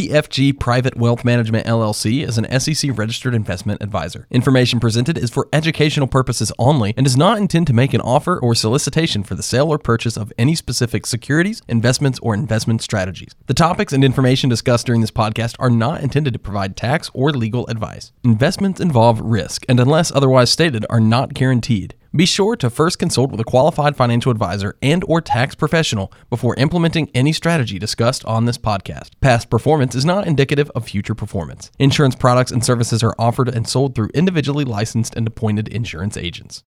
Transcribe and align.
PFG 0.00 0.58
Private 0.58 0.96
Wealth 0.96 1.26
Management 1.26 1.66
LLC 1.66 2.26
is 2.26 2.38
an 2.38 2.58
SEC 2.58 2.96
registered 2.96 3.34
investment 3.34 3.82
advisor. 3.82 4.26
Information 4.30 4.80
presented 4.80 5.18
is 5.18 5.28
for 5.28 5.46
educational 5.52 6.06
purposes 6.06 6.50
only 6.58 6.94
and 6.96 7.04
does 7.04 7.18
not 7.18 7.36
intend 7.36 7.66
to 7.66 7.74
make 7.74 7.92
an 7.92 8.00
offer 8.00 8.38
or 8.38 8.54
solicitation 8.54 9.22
for 9.22 9.34
the 9.34 9.42
sale 9.42 9.68
or 9.68 9.76
purchase 9.76 10.16
of 10.16 10.32
any 10.38 10.54
specific 10.54 11.04
securities, 11.04 11.60
investments, 11.68 12.18
or 12.20 12.32
investment 12.32 12.80
strategies. 12.80 13.34
The 13.44 13.52
topics 13.52 13.92
and 13.92 14.02
information 14.02 14.48
discussed 14.48 14.86
during 14.86 15.02
this 15.02 15.10
podcast 15.10 15.56
are 15.58 15.68
not 15.68 16.00
intended 16.00 16.32
to 16.32 16.38
provide 16.38 16.78
tax 16.78 17.10
or 17.12 17.30
legal 17.32 17.66
advice. 17.66 18.10
Investments 18.24 18.80
involve 18.80 19.20
risk 19.20 19.66
and, 19.68 19.78
unless 19.78 20.10
otherwise 20.10 20.50
stated, 20.50 20.86
are 20.88 20.98
not 20.98 21.34
guaranteed. 21.34 21.94
Be 22.14 22.26
sure 22.26 22.56
to 22.56 22.70
first 22.70 22.98
consult 22.98 23.30
with 23.30 23.38
a 23.38 23.44
qualified 23.44 23.94
financial 23.94 24.32
advisor 24.32 24.76
and 24.82 25.04
or 25.06 25.20
tax 25.20 25.54
professional 25.54 26.12
before 26.28 26.56
implementing 26.56 27.08
any 27.14 27.32
strategy 27.32 27.78
discussed 27.78 28.24
on 28.24 28.46
this 28.46 28.58
podcast. 28.58 29.10
Past 29.20 29.48
performance 29.48 29.94
is 29.94 30.04
not 30.04 30.26
indicative 30.26 30.70
of 30.70 30.88
future 30.88 31.14
performance. 31.14 31.70
Insurance 31.78 32.16
products 32.16 32.50
and 32.50 32.64
services 32.64 33.04
are 33.04 33.14
offered 33.16 33.48
and 33.48 33.68
sold 33.68 33.94
through 33.94 34.10
individually 34.12 34.64
licensed 34.64 35.14
and 35.14 35.24
appointed 35.28 35.68
insurance 35.68 36.16
agents. 36.16 36.64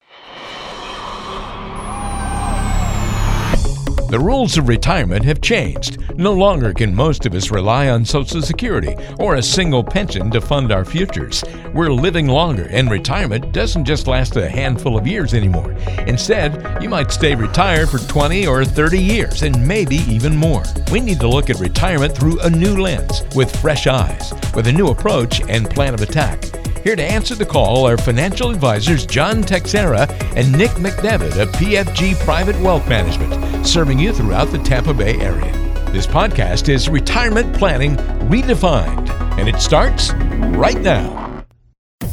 The 4.09 4.20
rules 4.20 4.58
of 4.58 4.68
retirement 4.68 5.23
have 5.26 5.40
changed. 5.40 5.99
No 6.17 6.34
longer 6.34 6.73
can 6.73 6.95
most 6.95 7.27
of 7.27 7.36
us 7.36 7.52
rely 7.52 7.90
on 7.90 8.04
Social 8.04 8.41
Security 8.41 8.95
or 9.20 9.36
a 9.36 9.44
single 9.44 9.84
pension 9.84 10.31
to 10.31 10.41
fund 10.41 10.72
our 10.72 10.84
futures. 10.84 11.44
We're 11.76 11.91
living 11.91 12.26
longer, 12.26 12.67
and 12.72 12.90
retirement 12.90 13.52
doesn't 13.52 13.86
just 13.86 14.08
last 14.08 14.36
a 14.36 14.50
handful 14.50 14.98
of 14.98 15.05
years 15.05 15.36
anymore. 15.36 15.73
Instead, 16.08 16.81
you 16.81 16.90
might 16.90 17.12
stay 17.12 17.36
retired 17.36 17.90
for 17.90 18.00
20 18.00 18.48
or 18.48 18.66
30 18.66 19.00
years, 19.00 19.44
and 19.44 19.67
maybe 19.67 19.98
even 19.98 20.36
more. 20.36 20.64
We 20.91 21.02
need 21.02 21.20
to 21.20 21.28
look 21.28 21.52
at 21.52 21.59
retirement 21.59 22.17
through 22.17 22.39
a 22.39 22.50
new 22.50 22.81
lens, 22.81 23.22
with 23.36 23.55
fresh 23.58 23.86
eyes, 23.86 24.34
with 24.55 24.66
a 24.66 24.73
new 24.73 24.88
approach 24.88 25.39
and 25.48 25.70
plan 25.70 25.94
of 25.94 26.02
attack. 26.02 26.44
Here 26.84 26.95
to 26.95 27.03
answer 27.03 27.36
the 27.36 27.45
call 27.45 27.86
are 27.88 27.97
financial 27.97 28.50
advisors 28.50 29.06
John 29.06 29.44
Teixeira 29.44 30.08
and 30.36 30.52
Nick 30.58 30.72
McDevitt 30.72 31.38
of 31.38 31.50
PFG 31.52 32.16
Private 32.23 32.59
Wealth 32.62 32.88
Management, 32.88 33.34
serving 33.66 34.00
you 34.00 34.14
throughout 34.14 34.50
the 34.50 34.58
Tampa 34.60 34.94
Bay 34.94 35.18
area. 35.20 35.52
This 35.92 36.06
podcast 36.06 36.70
is 36.70 36.88
Retirement 36.90 37.56
Planning 37.56 37.96
Redefined, 38.30 39.10
and 39.40 39.50
it 39.50 39.60
starts 39.60 40.14
right 40.14 40.80
now. 40.80 41.44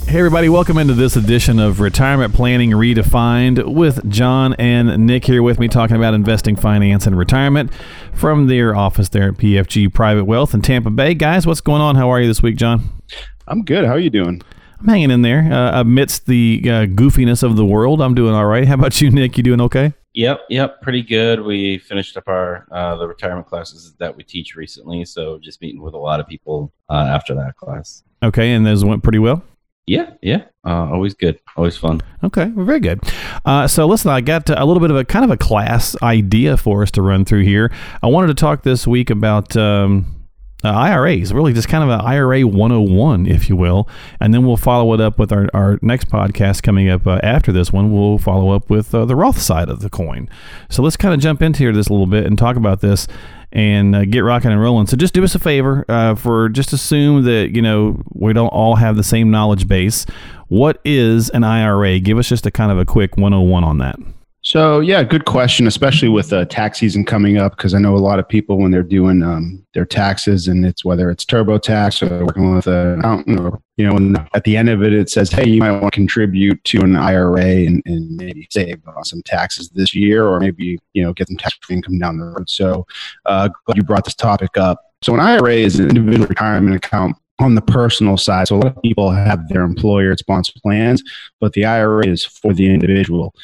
Hey, 0.06 0.18
everybody, 0.18 0.48
welcome 0.48 0.78
into 0.78 0.94
this 0.94 1.16
edition 1.16 1.58
of 1.58 1.80
Retirement 1.80 2.32
Planning 2.32 2.70
Redefined 2.70 3.74
with 3.74 4.08
John 4.08 4.54
and 4.54 5.04
Nick 5.04 5.24
here 5.24 5.42
with 5.42 5.58
me 5.58 5.68
talking 5.68 5.96
about 5.96 6.14
investing, 6.14 6.56
finance, 6.56 7.06
and 7.06 7.18
retirement 7.18 7.72
from 8.12 8.46
their 8.46 8.74
office 8.74 9.08
there 9.08 9.30
at 9.30 9.34
PFG 9.34 9.92
Private 9.92 10.24
Wealth 10.24 10.54
in 10.54 10.62
Tampa 10.62 10.90
Bay. 10.90 11.12
Guys, 11.14 11.46
what's 11.46 11.60
going 11.60 11.82
on? 11.82 11.96
How 11.96 12.08
are 12.08 12.20
you 12.20 12.28
this 12.28 12.40
week, 12.42 12.56
John? 12.56 13.02
I'm 13.48 13.62
good. 13.62 13.84
How 13.84 13.92
are 13.92 13.98
you 13.98 14.10
doing? 14.10 14.42
I'm 14.78 14.88
hanging 14.88 15.10
in 15.10 15.22
there 15.22 15.52
uh, 15.52 15.80
amidst 15.80 16.26
the 16.26 16.60
uh, 16.64 16.68
goofiness 16.86 17.42
of 17.42 17.56
the 17.56 17.64
world. 17.64 18.00
I'm 18.00 18.14
doing 18.14 18.32
all 18.32 18.46
right. 18.46 18.66
How 18.66 18.74
about 18.74 19.00
you, 19.00 19.10
Nick? 19.10 19.36
You 19.36 19.42
doing 19.42 19.60
okay? 19.62 19.92
Yep, 20.16 20.46
yep, 20.48 20.80
pretty 20.80 21.02
good. 21.02 21.42
We 21.42 21.76
finished 21.76 22.16
up 22.16 22.26
our 22.26 22.66
uh, 22.72 22.96
the 22.96 23.06
retirement 23.06 23.46
classes 23.48 23.94
that 23.98 24.16
we 24.16 24.24
teach 24.24 24.56
recently, 24.56 25.04
so 25.04 25.38
just 25.38 25.60
meeting 25.60 25.82
with 25.82 25.92
a 25.92 25.98
lot 25.98 26.20
of 26.20 26.26
people 26.26 26.72
uh, 26.88 27.06
after 27.10 27.34
that 27.34 27.56
class. 27.56 28.02
Okay, 28.22 28.54
and 28.54 28.66
those 28.66 28.82
went 28.82 29.02
pretty 29.02 29.18
well. 29.18 29.42
Yeah, 29.86 30.14
yeah, 30.22 30.44
uh, 30.64 30.90
always 30.90 31.12
good, 31.12 31.38
always 31.54 31.76
fun. 31.76 32.00
Okay, 32.24 32.46
well, 32.46 32.64
very 32.64 32.80
good. 32.80 33.00
Uh, 33.44 33.68
so 33.68 33.86
listen, 33.86 34.10
I 34.10 34.22
got 34.22 34.48
a 34.48 34.64
little 34.64 34.80
bit 34.80 34.90
of 34.90 34.96
a 34.96 35.04
kind 35.04 35.22
of 35.22 35.30
a 35.30 35.36
class 35.36 35.94
idea 36.02 36.56
for 36.56 36.82
us 36.82 36.90
to 36.92 37.02
run 37.02 37.26
through 37.26 37.42
here. 37.42 37.70
I 38.02 38.06
wanted 38.06 38.28
to 38.28 38.34
talk 38.34 38.62
this 38.62 38.86
week 38.86 39.10
about. 39.10 39.54
Um, 39.54 40.15
uh, 40.66 40.72
IRAs, 40.72 41.32
really 41.32 41.52
just 41.52 41.68
kind 41.68 41.84
of 41.84 41.90
an 41.90 42.00
IRA 42.00 42.42
101, 42.42 43.26
if 43.26 43.48
you 43.48 43.56
will. 43.56 43.88
And 44.20 44.34
then 44.34 44.46
we'll 44.46 44.56
follow 44.56 44.92
it 44.94 45.00
up 45.00 45.18
with 45.18 45.32
our, 45.32 45.48
our 45.54 45.78
next 45.82 46.08
podcast 46.08 46.62
coming 46.62 46.88
up 46.88 47.06
uh, 47.06 47.20
after 47.22 47.52
this 47.52 47.72
one. 47.72 47.92
We'll 47.92 48.18
follow 48.18 48.50
up 48.50 48.68
with 48.68 48.94
uh, 48.94 49.04
the 49.04 49.16
Roth 49.16 49.40
side 49.40 49.68
of 49.68 49.80
the 49.80 49.90
coin. 49.90 50.28
So 50.68 50.82
let's 50.82 50.96
kind 50.96 51.14
of 51.14 51.20
jump 51.20 51.42
into 51.42 51.60
here 51.60 51.72
this 51.72 51.88
a 51.88 51.92
little 51.92 52.06
bit 52.06 52.26
and 52.26 52.36
talk 52.36 52.56
about 52.56 52.80
this 52.80 53.06
and 53.52 53.94
uh, 53.94 54.04
get 54.04 54.20
rocking 54.20 54.50
and 54.50 54.60
rolling. 54.60 54.86
So 54.86 54.96
just 54.96 55.14
do 55.14 55.24
us 55.24 55.34
a 55.34 55.38
favor 55.38 55.84
uh, 55.88 56.14
for 56.14 56.48
just 56.48 56.72
assume 56.72 57.24
that, 57.24 57.54
you 57.54 57.62
know, 57.62 58.02
we 58.12 58.32
don't 58.32 58.48
all 58.48 58.76
have 58.76 58.96
the 58.96 59.04
same 59.04 59.30
knowledge 59.30 59.68
base. 59.68 60.04
What 60.48 60.80
is 60.84 61.30
an 61.30 61.44
IRA? 61.44 61.98
Give 62.00 62.18
us 62.18 62.28
just 62.28 62.46
a 62.46 62.50
kind 62.50 62.72
of 62.72 62.78
a 62.78 62.84
quick 62.84 63.16
101 63.16 63.64
on 63.64 63.78
that. 63.78 63.96
So 64.46 64.78
yeah, 64.78 65.02
good 65.02 65.24
question, 65.24 65.66
especially 65.66 66.08
with 66.08 66.32
uh, 66.32 66.44
tax 66.44 66.78
season 66.78 67.04
coming 67.04 67.36
up, 67.36 67.56
because 67.56 67.74
I 67.74 67.80
know 67.80 67.96
a 67.96 67.98
lot 67.98 68.20
of 68.20 68.28
people 68.28 68.58
when 68.58 68.70
they're 68.70 68.84
doing 68.84 69.20
um, 69.24 69.66
their 69.74 69.84
taxes, 69.84 70.46
and 70.46 70.64
it's 70.64 70.84
whether 70.84 71.10
it's 71.10 71.24
TurboTax 71.24 72.08
or 72.08 72.24
working 72.24 72.54
with 72.54 72.68
an 72.68 73.00
accountant, 73.00 73.40
or 73.40 73.60
you 73.76 73.90
know, 73.90 74.24
at 74.34 74.44
the 74.44 74.56
end 74.56 74.68
of 74.68 74.84
it, 74.84 74.92
it 74.92 75.10
says, 75.10 75.32
hey, 75.32 75.48
you 75.48 75.58
might 75.58 75.72
want 75.72 75.92
to 75.92 75.98
contribute 75.98 76.62
to 76.62 76.78
an 76.82 76.94
IRA 76.94 77.42
and, 77.42 77.82
and 77.86 78.16
maybe 78.16 78.46
save 78.52 78.80
some 79.02 79.20
taxes 79.22 79.68
this 79.70 79.96
year, 79.96 80.24
or 80.24 80.38
maybe 80.38 80.78
you 80.92 81.02
know 81.02 81.12
get 81.12 81.26
some 81.26 81.38
tax 81.38 81.58
income 81.68 81.98
down 81.98 82.16
the 82.16 82.26
road. 82.26 82.48
So 82.48 82.86
uh, 83.24 83.48
glad 83.64 83.76
you 83.76 83.82
brought 83.82 84.04
this 84.04 84.14
topic 84.14 84.56
up. 84.56 84.80
So 85.02 85.12
an 85.12 85.18
IRA 85.18 85.54
is 85.54 85.80
an 85.80 85.88
individual 85.88 86.28
retirement 86.28 86.76
account 86.76 87.16
on 87.40 87.56
the 87.56 87.62
personal 87.62 88.16
side. 88.16 88.46
So 88.46 88.54
a 88.54 88.58
lot 88.58 88.76
of 88.76 88.82
people 88.82 89.10
have 89.10 89.48
their 89.48 89.62
employer 89.62 90.16
sponsored 90.16 90.62
plans, 90.62 91.02
but 91.40 91.52
the 91.54 91.64
IRA 91.64 92.06
is 92.06 92.24
for 92.24 92.54
the 92.54 92.72
individual 92.72 93.34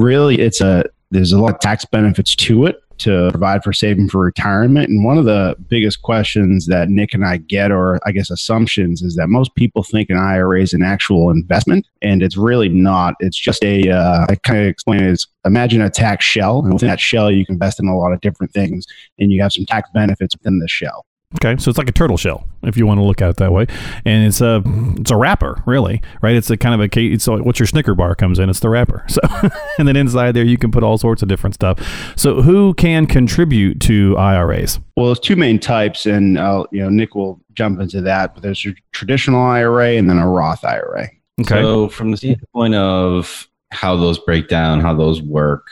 really 0.00 0.38
it's 0.38 0.60
a 0.60 0.84
there's 1.10 1.32
a 1.32 1.38
lot 1.38 1.54
of 1.54 1.60
tax 1.60 1.84
benefits 1.84 2.34
to 2.36 2.66
it 2.66 2.82
to 3.00 3.30
provide 3.30 3.64
for 3.64 3.72
saving 3.72 4.08
for 4.08 4.20
retirement. 4.20 4.88
And 4.88 5.04
one 5.04 5.16
of 5.16 5.24
the 5.24 5.56
biggest 5.68 6.02
questions 6.02 6.66
that 6.66 6.90
Nick 6.90 7.14
and 7.14 7.24
I 7.24 7.38
get, 7.38 7.72
or 7.72 7.98
I 8.06 8.12
guess 8.12 8.30
assumptions, 8.30 9.00
is 9.00 9.16
that 9.16 9.28
most 9.28 9.54
people 9.54 9.82
think 9.82 10.10
an 10.10 10.18
IRA 10.18 10.60
is 10.60 10.74
an 10.74 10.82
actual 10.82 11.30
investment, 11.30 11.86
and 12.02 12.22
it's 12.22 12.36
really 12.36 12.68
not. 12.68 13.14
It's 13.20 13.38
just 13.38 13.64
a, 13.64 13.88
uh, 13.90 14.26
I 14.28 14.34
kind 14.36 14.60
of 14.60 14.66
explain 14.66 15.02
it 15.02 15.08
as 15.08 15.26
imagine 15.46 15.80
a 15.80 15.90
tax 15.90 16.24
shell, 16.24 16.60
and 16.60 16.74
within 16.74 16.90
that 16.90 17.00
shell, 17.00 17.30
you 17.30 17.46
can 17.46 17.54
invest 17.54 17.80
in 17.80 17.88
a 17.88 17.96
lot 17.96 18.12
of 18.12 18.20
different 18.20 18.52
things, 18.52 18.84
and 19.18 19.32
you 19.32 19.42
have 19.42 19.52
some 19.52 19.64
tax 19.64 19.88
benefits 19.94 20.36
within 20.36 20.58
the 20.58 20.68
shell. 20.68 21.06
Okay, 21.36 21.56
so 21.62 21.68
it's 21.68 21.78
like 21.78 21.88
a 21.88 21.92
turtle 21.92 22.16
shell, 22.16 22.48
if 22.64 22.76
you 22.76 22.88
want 22.88 22.98
to 22.98 23.04
look 23.04 23.22
at 23.22 23.30
it 23.30 23.36
that 23.36 23.52
way, 23.52 23.66
and 24.04 24.26
it's 24.26 24.40
a 24.40 24.64
it's 24.98 25.12
a 25.12 25.16
wrapper, 25.16 25.62
really, 25.64 26.02
right? 26.22 26.34
It's 26.34 26.50
a 26.50 26.56
kind 26.56 26.74
of 26.74 26.80
a 26.80 27.00
it's 27.00 27.28
like 27.28 27.44
what 27.44 27.60
your 27.60 27.68
Snicker 27.68 27.94
bar 27.94 28.16
comes 28.16 28.40
in. 28.40 28.50
It's 28.50 28.58
the 28.58 28.68
wrapper. 28.68 29.06
So, 29.20 29.20
and 29.78 29.86
then 29.86 29.96
inside 29.96 30.32
there 30.32 30.44
you 30.44 30.58
can 30.58 30.72
put 30.72 30.82
all 30.82 30.98
sorts 30.98 31.22
of 31.22 31.28
different 31.28 31.54
stuff. 31.54 31.78
So, 32.16 32.42
who 32.42 32.74
can 32.74 33.06
contribute 33.06 33.80
to 33.82 34.16
IRAs? 34.18 34.80
Well, 34.96 35.06
there's 35.06 35.20
two 35.20 35.36
main 35.36 35.60
types, 35.60 36.04
and 36.04 36.36
uh, 36.36 36.64
you 36.72 36.80
know 36.80 36.88
Nick 36.88 37.14
will 37.14 37.40
jump 37.52 37.80
into 37.80 38.00
that. 38.00 38.34
But 38.34 38.42
there's 38.42 38.64
a 38.66 38.74
traditional 38.92 39.40
IRA 39.40 39.92
and 39.92 40.10
then 40.10 40.18
a 40.18 40.28
Roth 40.28 40.64
IRA. 40.64 41.10
Okay. 41.40 41.62
So, 41.62 41.88
from 41.88 42.10
the 42.10 42.16
standpoint 42.16 42.74
of 42.74 43.48
how 43.70 43.96
those 43.96 44.18
break 44.18 44.48
down, 44.48 44.80
how 44.80 44.94
those 44.94 45.22
work, 45.22 45.68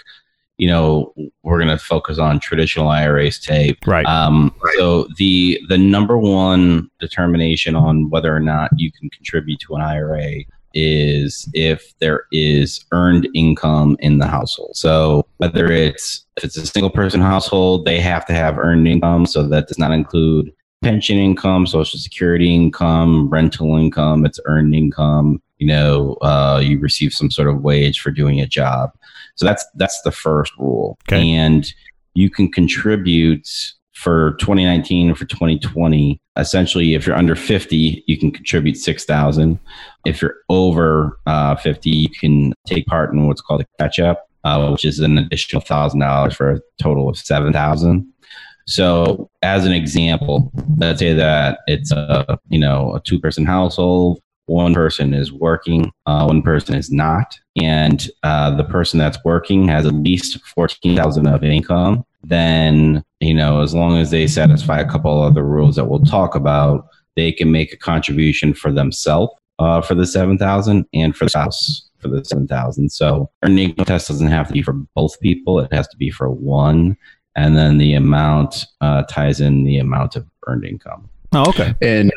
you 0.59 0.67
know 0.67 1.15
we're 1.43 1.59
going 1.59 1.69
to 1.69 1.83
focus 1.83 2.19
on 2.19 2.41
traditional 2.41 2.89
IRAs 2.89 3.39
tape. 3.39 3.79
Right. 3.87 4.07
Um, 4.07 4.55
So 4.77 5.09
the 5.17 5.61
the 5.69 5.79
number 5.79 6.19
one 6.19 6.91
determination 7.01 7.75
on 7.75 8.11
whether 8.11 8.35
or 8.35 8.41
not 8.41 8.71
you 8.77 8.93
can 8.93 9.09
contribute 9.11 9.61
to 9.61 9.77
an 9.77 9.83
IRA 9.83 10.45
is 10.75 11.49
if 11.55 11.99
there 11.99 12.25
is 12.31 12.85
earned 12.93 13.29
income 13.35 13.97
in 14.01 14.19
the 14.19 14.27
household. 14.27 14.77
So 14.77 15.27
whether 15.39 15.73
it's 15.73 16.27
if 16.37 16.45
it's 16.45 16.57
a 16.57 16.67
single 16.67 16.91
person 16.91 17.21
household, 17.21 17.85
they 17.85 18.01
have 18.01 18.27
to 18.27 18.33
have 18.33 18.59
earned 18.59 18.87
income. 18.87 19.27
So 19.27 19.45
that 19.49 19.69
does 19.69 19.79
not 19.79 19.93
include 19.93 20.53
pension 20.83 21.19
income, 21.19 21.67
social 21.67 21.99
security 21.99 22.55
income, 22.55 23.29
rental 23.31 23.77
income. 23.77 24.25
It's 24.27 24.41
earned 24.47 24.75
income. 24.75 25.43
You 25.59 25.67
know, 25.67 26.15
uh, 26.23 26.63
you 26.63 26.79
receive 26.79 27.13
some 27.13 27.31
sort 27.31 27.49
of 27.49 27.63
wage 27.63 28.01
for 28.01 28.11
doing 28.11 28.41
a 28.41 28.47
job. 28.47 28.91
So 29.39 29.47
that's 29.47 29.65
that's 29.77 30.01
the 30.03 30.11
first 30.11 30.53
rule. 30.59 30.99
Okay. 31.09 31.31
And 31.31 31.73
you 32.15 32.29
can 32.29 32.51
contribute 32.51 33.49
for 33.95 34.33
2019 34.41 35.11
or 35.11 35.15
for 35.15 35.25
2020. 35.25 36.21
Essentially, 36.37 36.95
if 36.95 37.07
you're 37.07 37.17
under 37.17 37.37
50, 37.37 38.05
you 38.07 38.19
can 38.19 38.31
contribute 38.31 38.77
6,000. 38.77 39.59
If 40.05 40.21
you're 40.21 40.37
over 40.49 41.19
uh, 41.27 41.57
50, 41.57 41.91
you 41.91 42.09
can 42.09 42.53
take 42.67 42.87
part 42.87 43.13
in 43.13 43.27
what's 43.27 43.41
called 43.41 43.63
a 43.63 43.67
catch 43.79 43.99
up, 44.01 44.29
uh, 44.45 44.69
which 44.71 44.85
is 44.85 44.99
an 44.99 45.19
additional 45.19 45.63
thousand 45.63 46.01
dollars 46.01 46.35
for 46.35 46.51
a 46.51 46.61
total 46.81 47.09
of 47.09 47.17
7,000. 47.17 48.07
So, 48.67 49.31
as 49.43 49.65
an 49.65 49.73
example, 49.73 50.53
let's 50.77 50.99
say 50.99 51.15
that 51.15 51.61
it's 51.67 51.91
a 51.91 52.39
you 52.49 52.59
know 52.59 52.95
a 52.95 53.01
two 53.01 53.19
person 53.19 53.47
household 53.47 54.21
one 54.49 54.75
person 54.75 55.15
is 55.15 55.33
working, 55.33 55.93
uh, 56.07 56.25
one 56.25 56.43
person 56.43 56.75
is 56.75 56.91
not, 56.91 57.39
and 57.61 58.09
uh, 58.23 58.55
the 58.55 58.65
person 58.65 58.99
that's 58.99 59.19
working 59.25 59.69
has 59.69 59.87
at 59.87 59.95
least 59.95 60.45
fourteen 60.47 60.97
thousand 60.97 61.27
of 61.27 61.45
income, 61.45 62.05
then 62.23 63.05
you 63.21 63.35
know 63.35 63.61
as 63.61 63.75
long 63.75 63.99
as 63.99 64.11
they 64.11 64.27
satisfy 64.27 64.81
a 64.81 64.91
couple 64.91 65.23
other 65.23 65.45
rules 65.45 65.77
that 65.77 65.87
we'll 65.87 66.01
talk 66.01 66.35
about, 66.35 66.89
they 67.17 67.33
can 67.33 67.53
make 67.53 67.73
a 67.73 67.77
contribution 67.77 68.55
for 68.55 68.73
themselves 68.73 69.33
uh, 69.59 69.81
for 69.81 69.95
the 69.95 70.07
seven 70.07 70.39
thousand 70.39 70.87
and 70.93 71.17
for 71.17 71.25
the 71.27 71.31
spouse 71.31 71.89
for 71.99 72.09
the 72.09 72.25
seven 72.25 72.47
thousand. 72.47 72.91
So 72.91 73.31
earning 73.43 73.71
income 73.71 73.85
test 73.85 74.09
doesn't 74.09 74.29
have 74.29 74.49
to 74.49 74.55
be 74.55 74.63
for 74.63 74.73
both 74.73 75.21
people; 75.21 75.61
it 75.61 75.73
has 75.73 75.89
to 75.89 75.97
be 75.97 76.11
for 76.11 76.31
one, 76.31 76.97
and 77.37 77.57
then 77.57 77.79
the 77.79 77.95
amount 77.95 78.65
uh, 78.81 79.03
ties 79.05 79.41
in 79.41 79.65
the 79.65 79.79
amount 79.79 80.17
of 80.17 80.27
earned 80.47 80.65
income. 80.65 81.09
Oh, 81.33 81.49
okay. 81.51 81.75
And 81.83 82.11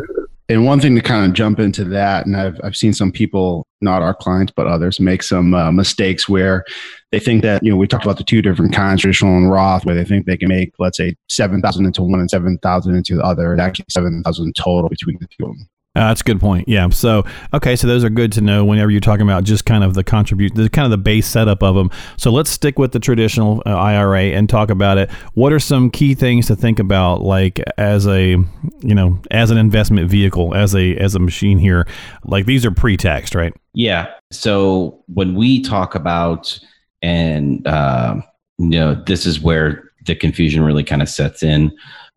and 0.50 0.66
one 0.66 0.80
thing 0.80 0.96
to 0.96 1.02
kind 1.02 1.26
of 1.26 1.34
jump 1.34 1.60
into 1.60 1.84
that, 1.86 2.26
and 2.26 2.36
I've 2.36 2.60
I've 2.64 2.76
seen 2.76 2.94
some 2.94 3.12
people, 3.12 3.66
not 3.80 4.02
our 4.02 4.14
clients 4.14 4.54
but 4.56 4.68
others, 4.68 5.00
make 5.00 5.24
some 5.24 5.54
uh, 5.54 5.72
mistakes 5.72 6.28
where 6.28 6.66
they 7.12 7.20
think 7.20 7.42
that 7.44 7.64
you 7.64 7.72
know 7.72 7.78
we 7.78 7.88
talked 7.88 8.06
about 8.06 8.18
the 8.18 8.24
two 8.24 8.42
different 8.42 8.74
kinds, 8.74 9.02
traditional 9.02 9.38
and 9.38 9.52
Roth, 9.52 9.86
where 9.86 9.96
they 9.96 10.04
think 10.06 10.26
they 10.26 10.38
can 10.38 10.50
make 10.50 10.74
let's 10.80 10.98
say 10.98 11.16
seven 11.30 11.62
thousand 11.62 11.86
into 11.86 12.04
one 12.04 12.20
and 12.20 12.30
seven 12.30 12.58
thousand 12.58 12.96
into 12.96 13.16
the 13.16 13.24
other. 13.24 13.54
It's 13.54 13.62
actually 13.62 13.86
seven 13.90 14.22
thousand 14.24 14.56
total 14.56 14.90
between 14.90 15.18
the 15.20 15.28
two 15.28 15.46
of 15.46 15.58
them. 15.58 15.70
Uh, 15.94 16.08
that's 16.08 16.22
a 16.22 16.24
good 16.24 16.40
point. 16.40 16.70
Yeah. 16.70 16.88
So, 16.90 17.26
okay. 17.54 17.76
So 17.76 17.86
those 17.86 18.06
are 18.06 18.10
good 18.10 18.32
to 18.34 18.42
know 18.42 18.64
whenever 18.64 18.90
you're 18.90 19.02
talking 19.02 19.24
about 19.24 19.44
just 19.44 19.66
kind 19.66 19.84
of 19.84 19.94
the 19.94 20.06
contribute, 20.06 20.56
the 20.56 20.70
kind 20.70 20.86
of 20.86 20.92
the 20.92 20.98
base 20.98 21.28
setup 21.28 21.62
of 21.62 21.76
them. 21.76 21.92
So 22.16 22.32
let's 22.32 22.50
stick 22.50 22.80
with 22.80 22.94
the 22.94 23.00
traditional 23.00 23.62
uh, 23.66 23.76
IRA 23.76 24.24
and 24.24 24.48
talk 24.48 24.70
about 24.70 24.98
it. 24.98 25.12
What 25.34 25.52
are 25.52 25.60
some 25.60 25.92
key 25.92 26.16
things 26.16 26.48
to 26.48 26.56
think 26.56 26.80
about, 26.80 27.22
like 27.22 27.60
as 27.78 28.08
a, 28.08 28.38
you 28.80 28.96
know, 28.96 29.22
as 29.32 29.52
an 29.52 29.58
investment 29.58 30.10
vehicle, 30.10 30.56
as 30.56 30.74
a 30.74 30.96
as 30.96 31.14
a 31.14 31.20
machine 31.20 31.58
here? 31.58 31.86
Like 32.24 32.46
these 32.46 32.66
are 32.66 32.72
pre-taxed, 32.72 33.36
right? 33.36 33.54
Yeah. 33.74 34.14
So 34.32 35.04
when 35.08 35.36
we 35.36 35.62
talk 35.62 35.94
about, 35.94 36.58
and 37.02 37.68
uh, 37.68 38.16
you 38.60 38.70
know, 38.70 38.96
this 38.96 39.26
is 39.26 39.42
where 39.42 39.92
the 40.06 40.16
confusion 40.16 40.64
really 40.64 40.86
kind 40.86 41.02
of 41.02 41.10
sets 41.10 41.44
in 41.44 41.72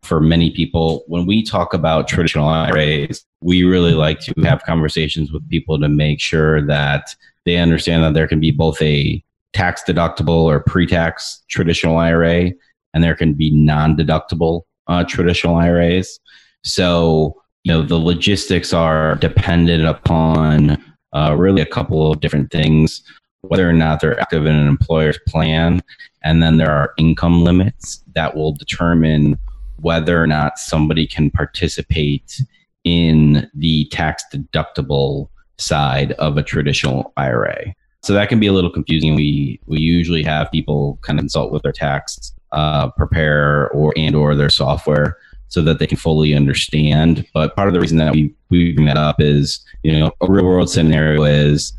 for 0.04 0.20
many 0.20 0.50
people. 0.50 1.04
When 1.06 1.26
we 1.26 1.42
talk 1.42 1.74
about 1.74 2.08
traditional 2.08 2.48
IRAs, 2.48 3.24
we 3.40 3.64
really 3.64 3.92
like 3.92 4.20
to 4.20 4.34
have 4.42 4.62
conversations 4.64 5.32
with 5.32 5.48
people 5.48 5.78
to 5.80 5.88
make 5.88 6.20
sure 6.20 6.64
that 6.66 7.14
they 7.44 7.56
understand 7.56 8.04
that 8.04 8.14
there 8.14 8.28
can 8.28 8.40
be 8.40 8.50
both 8.50 8.80
a 8.80 9.22
tax 9.52 9.82
deductible 9.86 10.44
or 10.44 10.60
pre-tax 10.60 11.42
traditional 11.48 11.96
IRA, 11.96 12.50
and 12.92 13.02
there 13.04 13.14
can 13.14 13.34
be 13.34 13.50
non-deductible 13.50 14.62
uh, 14.86 15.04
traditional 15.04 15.56
IRAs. 15.56 16.20
So, 16.64 17.40
you 17.62 17.72
know, 17.72 17.82
the 17.82 17.98
logistics 17.98 18.72
are 18.72 19.14
dependent 19.16 19.84
upon 19.86 20.82
uh, 21.14 21.34
really 21.38 21.62
a 21.62 21.66
couple 21.66 22.12
of 22.12 22.20
different 22.20 22.50
things, 22.50 23.02
whether 23.42 23.68
or 23.68 23.72
not 23.72 24.00
they're 24.00 24.20
active 24.20 24.46
in 24.46 24.54
an 24.54 24.66
employer's 24.66 25.18
plan, 25.28 25.82
and 26.24 26.42
then 26.42 26.56
there 26.56 26.70
are 26.70 26.94
income 26.98 27.44
limits 27.44 28.02
that 28.14 28.34
will 28.34 28.52
determine 28.52 29.38
whether 29.76 30.22
or 30.22 30.26
not 30.26 30.58
somebody 30.58 31.06
can 31.06 31.30
participate 31.30 32.40
in 32.84 33.50
the 33.54 33.86
tax 33.90 34.24
deductible 34.32 35.28
side 35.58 36.12
of 36.12 36.36
a 36.36 36.42
traditional 36.42 37.12
IRA. 37.16 37.74
So 38.02 38.12
that 38.12 38.28
can 38.28 38.38
be 38.38 38.46
a 38.46 38.52
little 38.52 38.70
confusing. 38.70 39.14
We 39.14 39.60
we 39.66 39.80
usually 39.80 40.22
have 40.24 40.50
people 40.50 40.98
kind 41.02 41.18
of 41.18 41.22
consult 41.22 41.52
with 41.52 41.62
their 41.62 41.72
tax 41.72 42.32
uh, 42.52 42.90
prepare 42.90 43.70
or 43.70 43.94
and 43.96 44.14
or 44.14 44.34
their 44.34 44.50
software 44.50 45.16
so 45.48 45.62
that 45.62 45.78
they 45.78 45.86
can 45.86 45.96
fully 45.96 46.34
understand. 46.34 47.26
But 47.32 47.56
part 47.56 47.68
of 47.68 47.74
the 47.74 47.80
reason 47.80 47.98
that 47.98 48.12
we, 48.12 48.34
we 48.50 48.72
bring 48.72 48.86
that 48.86 48.96
up 48.96 49.20
is, 49.20 49.64
you 49.82 49.98
know, 49.98 50.10
a 50.20 50.26
real 50.30 50.44
world 50.44 50.68
scenario 50.68 51.22
is, 51.22 51.72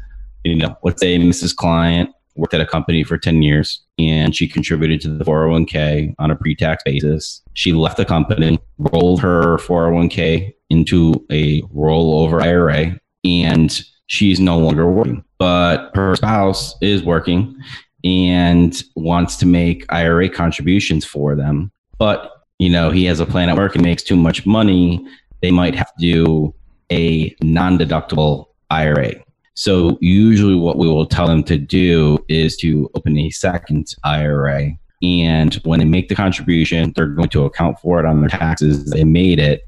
you 0.44 0.56
know, 0.56 0.75
let's 0.83 1.01
say 1.01 1.18
Mrs. 1.18 1.56
Client 1.56 2.09
worked 2.35 2.53
at 2.53 2.61
a 2.61 2.65
company 2.65 3.03
for 3.03 3.17
10 3.17 3.41
years 3.41 3.81
and 3.97 4.35
she 4.35 4.47
contributed 4.47 5.01
to 5.01 5.09
the 5.09 5.23
401k 5.23 6.13
on 6.19 6.31
a 6.31 6.35
pre-tax 6.35 6.83
basis. 6.83 7.41
She 7.53 7.73
left 7.73 7.97
the 7.97 8.05
company, 8.05 8.59
rolled 8.77 9.21
her 9.21 9.57
401k 9.57 10.53
into 10.69 11.25
a 11.31 11.61
rollover 11.63 12.41
IRA, 12.41 12.99
and 13.23 13.81
she's 14.07 14.39
no 14.39 14.57
longer 14.57 14.89
working. 14.89 15.23
But 15.37 15.91
her 15.95 16.15
spouse 16.15 16.75
is 16.81 17.03
working 17.03 17.55
and 18.03 18.81
wants 18.95 19.35
to 19.38 19.45
make 19.45 19.85
IRA 19.89 20.29
contributions 20.29 21.05
for 21.05 21.35
them. 21.35 21.71
But 21.97 22.31
you 22.59 22.69
know, 22.69 22.89
he 22.89 23.05
has 23.05 23.19
a 23.19 23.25
plan 23.25 23.49
at 23.49 23.57
work 23.57 23.75
and 23.75 23.83
makes 23.83 24.03
too 24.03 24.15
much 24.15 24.45
money. 24.45 25.05
They 25.41 25.51
might 25.51 25.75
have 25.75 25.93
to 25.95 25.99
do 25.99 26.55
a 26.91 27.35
non-deductible 27.41 28.45
IRA 28.69 29.25
so 29.55 29.97
usually 30.01 30.55
what 30.55 30.77
we 30.77 30.87
will 30.87 31.05
tell 31.05 31.27
them 31.27 31.43
to 31.43 31.57
do 31.57 32.23
is 32.27 32.57
to 32.57 32.89
open 32.93 33.17
a 33.17 33.29
second 33.29 33.95
IRA. 34.03 34.71
And 35.01 35.55
when 35.63 35.79
they 35.79 35.85
make 35.85 36.09
the 36.09 36.15
contribution, 36.15 36.91
they're 36.95 37.07
going 37.07 37.29
to 37.29 37.45
account 37.45 37.79
for 37.79 37.99
it 37.99 38.05
on 38.05 38.19
their 38.19 38.29
taxes. 38.29 38.89
They 38.91 39.05
made 39.05 39.39
it. 39.39 39.61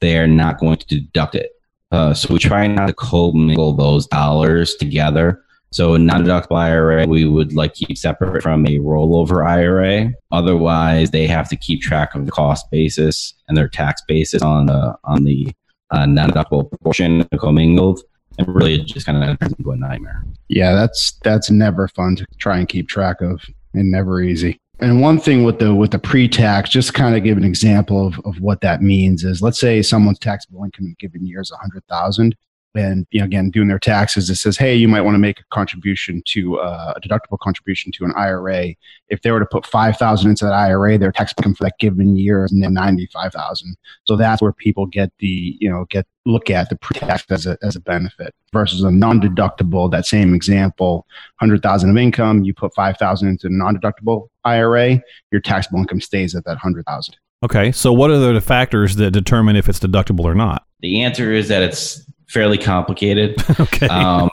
They 0.00 0.18
are 0.18 0.26
not 0.26 0.58
going 0.58 0.76
to 0.76 0.86
deduct 0.86 1.34
it. 1.34 1.52
Uh, 1.90 2.12
so 2.12 2.32
we 2.32 2.38
try 2.38 2.66
not 2.66 2.86
to 2.86 2.92
commingle 2.92 3.72
those 3.72 4.06
dollars 4.06 4.74
together. 4.74 5.42
So 5.72 5.94
a 5.94 5.98
non-deductible 5.98 6.56
IRA, 6.56 7.06
we 7.06 7.24
would 7.24 7.54
like 7.54 7.74
keep 7.74 7.96
separate 7.96 8.42
from 8.42 8.66
a 8.66 8.78
rollover 8.78 9.46
IRA. 9.46 10.12
Otherwise, 10.32 11.12
they 11.12 11.26
have 11.26 11.48
to 11.48 11.56
keep 11.56 11.80
track 11.80 12.14
of 12.14 12.26
the 12.26 12.32
cost 12.32 12.70
basis 12.70 13.34
and 13.48 13.56
their 13.56 13.68
tax 13.68 14.02
basis 14.06 14.42
on 14.42 14.66
the 14.66 14.96
on 15.04 15.24
the 15.24 15.52
uh, 15.92 16.06
non-deductible 16.06 16.70
portion 16.82 17.26
commingled 17.38 18.00
and 18.38 18.48
really 18.54 18.74
it 18.74 18.86
just 18.86 19.06
kind 19.06 19.22
of 19.22 19.38
turns 19.38 19.54
into 19.58 19.70
a 19.70 19.76
nightmare. 19.76 20.24
Yeah, 20.48 20.74
that's 20.74 21.18
that's 21.22 21.50
never 21.50 21.88
fun 21.88 22.16
to 22.16 22.26
try 22.38 22.58
and 22.58 22.68
keep 22.68 22.88
track 22.88 23.20
of, 23.20 23.42
and 23.74 23.90
never 23.90 24.20
easy. 24.20 24.58
And 24.80 25.02
one 25.02 25.18
thing 25.18 25.44
with 25.44 25.58
the 25.58 25.74
with 25.74 25.90
the 25.90 25.98
pre-tax, 25.98 26.70
just 26.70 26.94
kind 26.94 27.14
of 27.14 27.22
give 27.22 27.36
an 27.36 27.44
example 27.44 28.06
of, 28.06 28.18
of 28.24 28.40
what 28.40 28.62
that 28.62 28.82
means 28.82 29.24
is 29.24 29.42
let's 29.42 29.60
say 29.60 29.82
someone's 29.82 30.18
taxable 30.18 30.64
income 30.64 30.86
in 30.86 30.92
a 30.92 30.94
given 30.94 31.26
year 31.26 31.40
is 31.40 31.50
a 31.50 31.56
hundred 31.56 31.84
thousand 31.86 32.34
and 32.74 33.06
you 33.10 33.20
know, 33.20 33.24
again 33.24 33.50
doing 33.50 33.68
their 33.68 33.78
taxes 33.78 34.30
it 34.30 34.36
says 34.36 34.56
hey 34.56 34.74
you 34.74 34.88
might 34.88 35.00
want 35.00 35.14
to 35.14 35.18
make 35.18 35.40
a 35.40 35.44
contribution 35.50 36.22
to 36.26 36.58
uh, 36.58 36.94
a 36.96 37.00
deductible 37.00 37.38
contribution 37.38 37.90
to 37.92 38.04
an 38.04 38.12
ira 38.16 38.74
if 39.08 39.22
they 39.22 39.30
were 39.30 39.40
to 39.40 39.46
put 39.46 39.66
5000 39.66 40.30
into 40.30 40.44
that 40.44 40.52
ira 40.52 40.98
their 40.98 41.12
tax 41.12 41.32
income 41.38 41.54
for 41.54 41.64
that 41.64 41.78
given 41.78 42.16
year 42.16 42.44
is 42.44 42.52
95000 42.52 43.76
so 44.04 44.16
that's 44.16 44.40
where 44.40 44.52
people 44.52 44.86
get 44.86 45.10
the 45.18 45.56
you 45.58 45.68
know 45.68 45.84
get 45.90 46.06
look 46.26 46.50
at 46.50 46.68
the 46.68 46.76
pre-tax 46.76 47.24
as 47.30 47.46
a, 47.46 47.56
as 47.62 47.76
a 47.76 47.80
benefit 47.80 48.34
versus 48.52 48.82
a 48.84 48.90
non-deductible 48.90 49.90
that 49.90 50.06
same 50.06 50.34
example 50.34 51.06
100000 51.40 51.90
of 51.90 51.96
income 51.96 52.44
you 52.44 52.54
put 52.54 52.74
5000 52.74 53.28
into 53.28 53.46
a 53.46 53.50
non-deductible 53.50 54.28
ira 54.44 55.02
your 55.32 55.40
taxable 55.40 55.78
income 55.80 56.00
stays 56.00 56.34
at 56.34 56.44
that 56.44 56.52
100000 56.62 57.16
okay 57.42 57.72
so 57.72 57.92
what 57.92 58.10
are 58.10 58.18
the 58.18 58.40
factors 58.40 58.96
that 58.96 59.10
determine 59.10 59.56
if 59.56 59.68
it's 59.68 59.80
deductible 59.80 60.24
or 60.24 60.34
not? 60.34 60.66
The 60.80 61.02
answer 61.02 61.32
is 61.32 61.48
that 61.48 61.62
it's 61.62 62.04
fairly 62.30 62.58
complicated. 62.58 63.42
okay. 63.60 63.88
Um, 63.88 64.30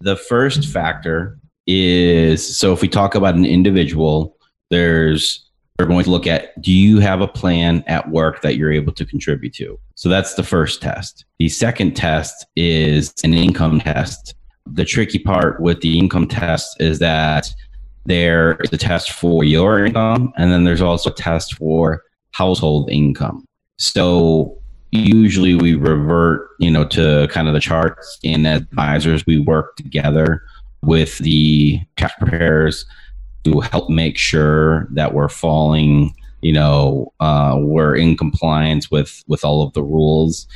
the 0.00 0.16
first 0.16 0.66
factor 0.66 1.38
is 1.66 2.56
so 2.56 2.72
if 2.72 2.80
we 2.80 2.88
talk 2.88 3.14
about 3.14 3.34
an 3.34 3.44
individual, 3.44 4.36
there's 4.70 5.46
we're 5.78 5.86
going 5.86 6.04
to 6.04 6.10
look 6.10 6.26
at 6.26 6.60
do 6.60 6.72
you 6.72 7.00
have 7.00 7.20
a 7.22 7.28
plan 7.28 7.82
at 7.86 8.10
work 8.10 8.42
that 8.42 8.56
you're 8.56 8.72
able 8.72 8.92
to 8.92 9.04
contribute 9.04 9.54
to? 9.54 9.78
So 9.94 10.08
that's 10.08 10.34
the 10.34 10.42
first 10.42 10.82
test. 10.82 11.24
The 11.38 11.48
second 11.48 11.96
test 11.96 12.46
is 12.54 13.12
an 13.24 13.34
income 13.34 13.80
test. 13.80 14.34
The 14.66 14.84
tricky 14.84 15.18
part 15.18 15.60
with 15.60 15.80
the 15.80 15.98
income 15.98 16.28
test 16.28 16.80
is 16.80 16.98
that 16.98 17.48
there 18.04 18.56
is 18.60 18.72
a 18.72 18.78
test 18.78 19.12
for 19.12 19.42
your 19.42 19.84
income 19.84 20.32
and 20.36 20.52
then 20.52 20.64
there's 20.64 20.82
also 20.82 21.10
a 21.10 21.14
test 21.14 21.54
for 21.54 22.02
household 22.32 22.90
income. 22.90 23.44
So 23.78 24.59
usually 24.92 25.54
we 25.54 25.74
revert, 25.74 26.48
you 26.58 26.70
know, 26.70 26.84
to 26.84 27.28
kind 27.30 27.48
of 27.48 27.54
the 27.54 27.60
charts 27.60 28.18
and 28.24 28.46
advisors, 28.46 29.24
we 29.26 29.38
work 29.38 29.76
together 29.76 30.42
with 30.82 31.18
the 31.18 31.80
tax 31.96 32.14
preparers 32.18 32.86
to 33.44 33.60
help 33.60 33.88
make 33.88 34.18
sure 34.18 34.88
that 34.92 35.14
we're 35.14 35.28
falling, 35.28 36.14
you 36.42 36.52
know, 36.52 37.12
uh, 37.20 37.56
we're 37.58 37.94
in 37.94 38.16
compliance 38.16 38.90
with, 38.90 39.22
with 39.28 39.44
all 39.44 39.62
of 39.62 39.72
the 39.74 39.82
rules. 39.82 40.46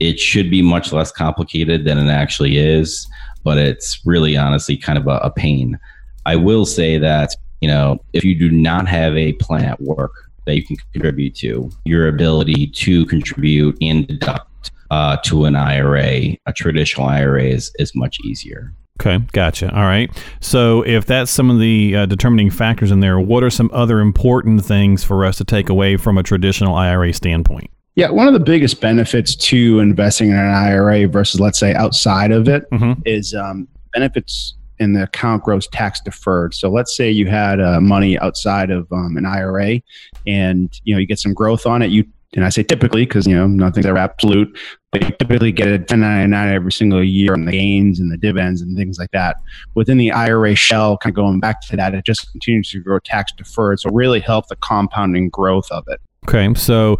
It 0.00 0.18
should 0.18 0.50
be 0.50 0.62
much 0.62 0.92
less 0.92 1.12
complicated 1.12 1.84
than 1.84 1.98
it 1.98 2.10
actually 2.10 2.56
is, 2.56 3.06
but 3.44 3.58
it's 3.58 4.00
really 4.04 4.36
honestly 4.36 4.76
kind 4.76 4.98
of 4.98 5.06
a, 5.06 5.18
a 5.18 5.30
pain. 5.30 5.78
I 6.26 6.36
will 6.36 6.64
say 6.64 6.98
that, 6.98 7.36
you 7.60 7.68
know, 7.68 7.98
if 8.12 8.24
you 8.24 8.38
do 8.38 8.50
not 8.50 8.88
have 8.88 9.16
a 9.16 9.34
plan 9.34 9.64
at 9.64 9.80
work, 9.80 10.12
that 10.46 10.56
you 10.56 10.64
can 10.64 10.76
contribute 10.92 11.34
to, 11.36 11.70
your 11.84 12.08
ability 12.08 12.68
to 12.68 13.06
contribute 13.06 13.76
and 13.80 14.06
deduct 14.06 14.70
uh, 14.90 15.16
to 15.24 15.44
an 15.44 15.56
IRA, 15.56 16.36
a 16.46 16.52
traditional 16.54 17.06
IRA, 17.06 17.44
is, 17.44 17.72
is 17.78 17.94
much 17.94 18.18
easier. 18.24 18.72
Okay, 19.00 19.18
gotcha. 19.32 19.74
All 19.74 19.82
right. 19.82 20.08
So, 20.40 20.82
if 20.82 21.04
that's 21.04 21.30
some 21.30 21.50
of 21.50 21.58
the 21.58 21.96
uh, 21.96 22.06
determining 22.06 22.50
factors 22.50 22.92
in 22.92 23.00
there, 23.00 23.18
what 23.18 23.42
are 23.42 23.50
some 23.50 23.68
other 23.72 23.98
important 23.98 24.64
things 24.64 25.02
for 25.02 25.24
us 25.24 25.36
to 25.38 25.44
take 25.44 25.68
away 25.68 25.96
from 25.96 26.16
a 26.16 26.22
traditional 26.22 26.76
IRA 26.76 27.12
standpoint? 27.12 27.70
Yeah, 27.96 28.10
one 28.10 28.28
of 28.28 28.34
the 28.34 28.40
biggest 28.40 28.80
benefits 28.80 29.34
to 29.36 29.80
investing 29.80 30.30
in 30.30 30.36
an 30.36 30.50
IRA 30.50 31.08
versus, 31.08 31.40
let's 31.40 31.58
say, 31.58 31.74
outside 31.74 32.30
of 32.30 32.48
it 32.48 32.68
mm-hmm. 32.70 33.00
is 33.04 33.34
um, 33.34 33.66
benefits 33.92 34.54
and 34.78 34.96
the 34.96 35.04
account 35.04 35.44
grows 35.44 35.66
tax 35.68 36.00
deferred. 36.00 36.54
So 36.54 36.68
let's 36.68 36.96
say 36.96 37.10
you 37.10 37.26
had 37.26 37.60
uh, 37.60 37.80
money 37.80 38.18
outside 38.18 38.70
of 38.70 38.90
um, 38.92 39.16
an 39.16 39.26
IRA, 39.26 39.80
and 40.26 40.70
you 40.84 40.94
know 40.94 41.00
you 41.00 41.06
get 41.06 41.18
some 41.18 41.34
growth 41.34 41.66
on 41.66 41.82
it. 41.82 41.90
You 41.90 42.04
and 42.34 42.44
I 42.44 42.48
say 42.48 42.62
typically 42.62 43.06
because 43.06 43.26
you 43.26 43.34
know 43.34 43.46
nothing's 43.46 43.86
ever 43.86 43.98
absolute, 43.98 44.56
but 44.90 45.02
you 45.02 45.10
typically 45.10 45.52
get 45.52 45.68
a 45.68 45.78
1099 45.78 46.48
every 46.52 46.72
single 46.72 47.02
year 47.02 47.32
on 47.32 47.44
the 47.44 47.52
gains 47.52 48.00
and 48.00 48.10
the 48.10 48.16
dividends 48.16 48.60
and 48.60 48.76
things 48.76 48.98
like 48.98 49.10
that. 49.12 49.36
Within 49.74 49.98
the 49.98 50.10
IRA 50.10 50.54
shell, 50.54 50.98
kind 50.98 51.12
of 51.12 51.16
going 51.16 51.40
back 51.40 51.60
to 51.62 51.76
that, 51.76 51.94
it 51.94 52.04
just 52.04 52.30
continues 52.32 52.70
to 52.70 52.80
grow 52.80 52.98
tax 52.98 53.32
deferred. 53.32 53.80
So 53.80 53.90
really 53.90 54.20
help 54.20 54.48
the 54.48 54.56
compounding 54.56 55.28
growth 55.30 55.70
of 55.70 55.84
it. 55.88 56.00
Okay, 56.28 56.52
so 56.54 56.98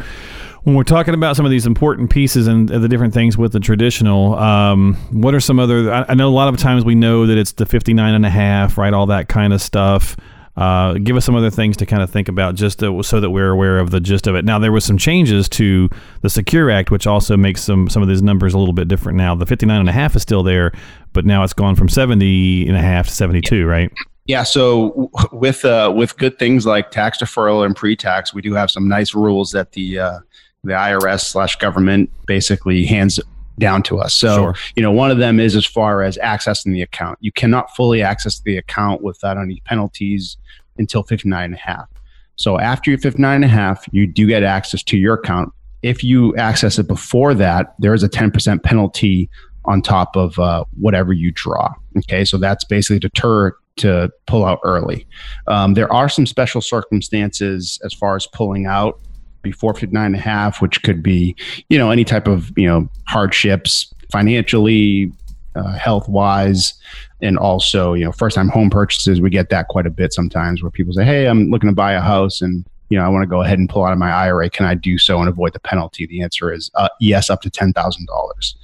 When 0.64 0.75
we're 0.75 0.85
talking 0.85 1.12
about 1.12 1.37
some 1.37 1.44
of 1.44 1.50
these 1.50 1.66
important 1.66 2.09
pieces 2.09 2.47
and 2.47 2.68
the 2.68 2.88
different 2.88 3.12
things 3.12 3.37
with 3.37 3.52
the 3.52 3.61
traditional, 3.61 4.35
um, 4.37 4.94
what 5.11 5.35
are 5.35 5.40
some 5.40 5.59
other? 5.59 5.92
I, 5.92 6.06
I 6.09 6.14
know 6.14 6.28
a 6.28 6.33
lot 6.33 6.49
of 6.49 6.59
times 6.59 6.87
we 6.87 6.94
know 6.94 7.26
that 7.26 7.37
it's 7.37 7.52
the 7.52 7.66
59 7.66 8.14
and 8.14 8.25
a 8.25 8.30
half, 8.30 8.78
right? 8.78 8.94
All 8.94 9.04
that 9.06 9.28
kind 9.28 9.52
of 9.52 9.61
stuff. 9.61 10.16
Uh, 10.56 10.94
give 10.94 11.16
us 11.16 11.25
some 11.25 11.35
other 11.35 11.50
things 11.50 11.76
to 11.76 11.85
kind 11.85 12.02
of 12.02 12.09
think 12.09 12.28
about 12.28 12.54
just 12.54 12.78
to, 12.78 13.02
so 13.02 13.21
that 13.21 13.28
we're 13.30 13.50
aware 13.50 13.78
of 13.78 13.90
the 13.90 14.00
gist 14.00 14.26
of 14.26 14.37
it. 14.37 14.44
Now, 14.44 14.59
there 14.59 14.73
was 14.73 14.85
some 14.85 14.97
changes 14.97 15.49
to 15.50 15.90
the 16.23 16.30
Secure 16.30 16.71
Act, 16.71 16.90
which 16.90 17.06
also 17.06 17.37
makes 17.37 17.62
some, 17.62 17.90
some 17.90 18.02
of 18.02 18.09
these 18.09 18.23
numbers 18.23 18.54
a 18.54 18.59
little 18.59 18.73
bit 18.73 18.88
different 18.88 19.18
now. 19.18 19.35
The 19.35 19.47
59 19.47 19.80
and 19.80 19.88
a 19.88 19.92
half 19.92 20.16
is 20.16 20.23
still 20.23 20.44
there, 20.44 20.73
but 21.12 21.26
now 21.26 21.42
it's 21.42 21.52
gone 21.52 21.75
from 21.75 21.88
70 21.88 22.68
and 22.68 22.76
a 22.76 22.80
half 22.80 23.09
to 23.09 23.12
72, 23.12 23.66
right? 23.66 23.92
Yeah, 24.26 24.44
so 24.44 25.11
with 25.33 25.66
uh, 25.66 25.92
with 25.94 26.16
good 26.16 26.38
things 26.38 26.64
like 26.64 26.90
tax 26.90 27.18
deferral 27.18 27.66
and 27.66 27.76
pre-tax, 27.76 28.33
we 28.33 28.40
do 28.40 28.54
have 28.54 28.71
some 28.71 28.88
nice 28.88 29.14
rules 29.14 29.50
that 29.50 29.73
the 29.73 29.99
uh, 29.99 30.18
the 30.64 30.73
IRS 30.73 31.21
slash 31.21 31.56
government 31.56 32.11
basically 32.26 32.85
hands 32.85 33.21
down 33.59 33.83
to 33.85 33.99
us. 33.99 34.14
So, 34.14 34.37
sure. 34.37 34.54
you 34.75 34.83
know, 34.83 34.90
one 34.90 35.11
of 35.11 35.18
them 35.18 35.38
is 35.38 35.54
as 35.54 35.64
far 35.64 36.02
as 36.02 36.18
accessing 36.18 36.73
the 36.73 36.83
account. 36.83 37.18
You 37.21 37.33
cannot 37.33 37.75
fully 37.76 38.02
access 38.02 38.40
the 38.40 38.56
account 38.56 39.02
without 39.02 39.38
any 39.38 39.61
penalties 39.64 40.37
until 40.78 41.02
59 41.02 41.44
and 41.44 41.54
a 41.54 41.59
half. 41.59 41.88
So 42.37 42.59
after 42.59 42.90
you're 42.90 42.99
59 42.99 43.37
and 43.37 43.44
a 43.44 43.49
half, 43.49 43.85
you 43.92 44.06
do 44.06 44.26
get 44.26 44.42
access 44.42 44.83
to 44.85 44.97
your 44.97 45.14
account. 45.14 45.52
If 45.83 46.02
you 46.02 46.35
access 46.37 46.78
it 46.78 46.88
before 46.88 47.35
that, 47.35 47.75
there 47.78 47.94
is 47.94 48.02
a 48.02 48.09
10% 48.09 48.62
penalty 48.62 49.30
on 49.66 49.83
top 49.83 50.16
of 50.16 50.38
uh, 50.38 50.64
whatever 50.80 51.12
you 51.12 51.30
draw. 51.30 51.73
Okay, 51.99 52.25
so 52.25 52.38
that's 52.38 52.64
basically 52.64 52.99
deter 52.99 53.54
to 53.76 54.11
pull 54.26 54.44
out 54.44 54.61
early. 54.64 55.06
Um, 55.47 55.75
there 55.75 55.92
are 55.92 56.09
some 56.09 56.26
special 56.26 56.61
circumstances 56.61 57.80
as 57.85 57.92
far 57.92 58.16
as 58.16 58.26
pulling 58.26 58.66
out 58.66 59.00
before 59.44 59.74
59 59.74 60.04
and 60.04 60.14
a 60.16 60.18
half, 60.18 60.60
which 60.60 60.82
could 60.82 61.02
be, 61.02 61.36
you 61.68 61.78
know, 61.78 61.90
any 61.90 62.04
type 62.04 62.26
of, 62.26 62.50
you 62.56 62.66
know, 62.66 62.88
hardships 63.06 63.94
financially, 64.10 65.12
uh, 65.54 65.72
health 65.72 66.08
wise, 66.08 66.74
and 67.22 67.38
also, 67.38 67.94
you 67.94 68.04
know, 68.04 68.10
first 68.10 68.34
time 68.34 68.48
home 68.48 68.70
purchases. 68.70 69.20
We 69.20 69.30
get 69.30 69.50
that 69.50 69.68
quite 69.68 69.86
a 69.86 69.90
bit 69.90 70.12
sometimes 70.12 70.62
where 70.62 70.70
people 70.70 70.92
say, 70.92 71.04
Hey, 71.04 71.26
I'm 71.26 71.50
looking 71.50 71.68
to 71.68 71.74
buy 71.74 71.92
a 71.92 72.00
house 72.00 72.40
and, 72.40 72.64
you 72.88 72.98
know, 72.98 73.04
I 73.04 73.08
want 73.08 73.22
to 73.22 73.28
go 73.28 73.42
ahead 73.42 73.58
and 73.58 73.68
pull 73.68 73.84
out 73.84 73.92
of 73.92 73.98
my 73.98 74.10
IRA. 74.10 74.50
Can 74.50 74.66
I 74.66 74.74
do 74.74 74.98
so 74.98 75.20
and 75.20 75.28
avoid 75.28 75.52
the 75.52 75.60
penalty? 75.60 76.06
The 76.06 76.22
answer 76.22 76.52
is 76.52 76.70
uh, 76.74 76.88
yes, 77.00 77.30
up 77.30 77.42
to 77.42 77.50
$10,000 77.50 78.54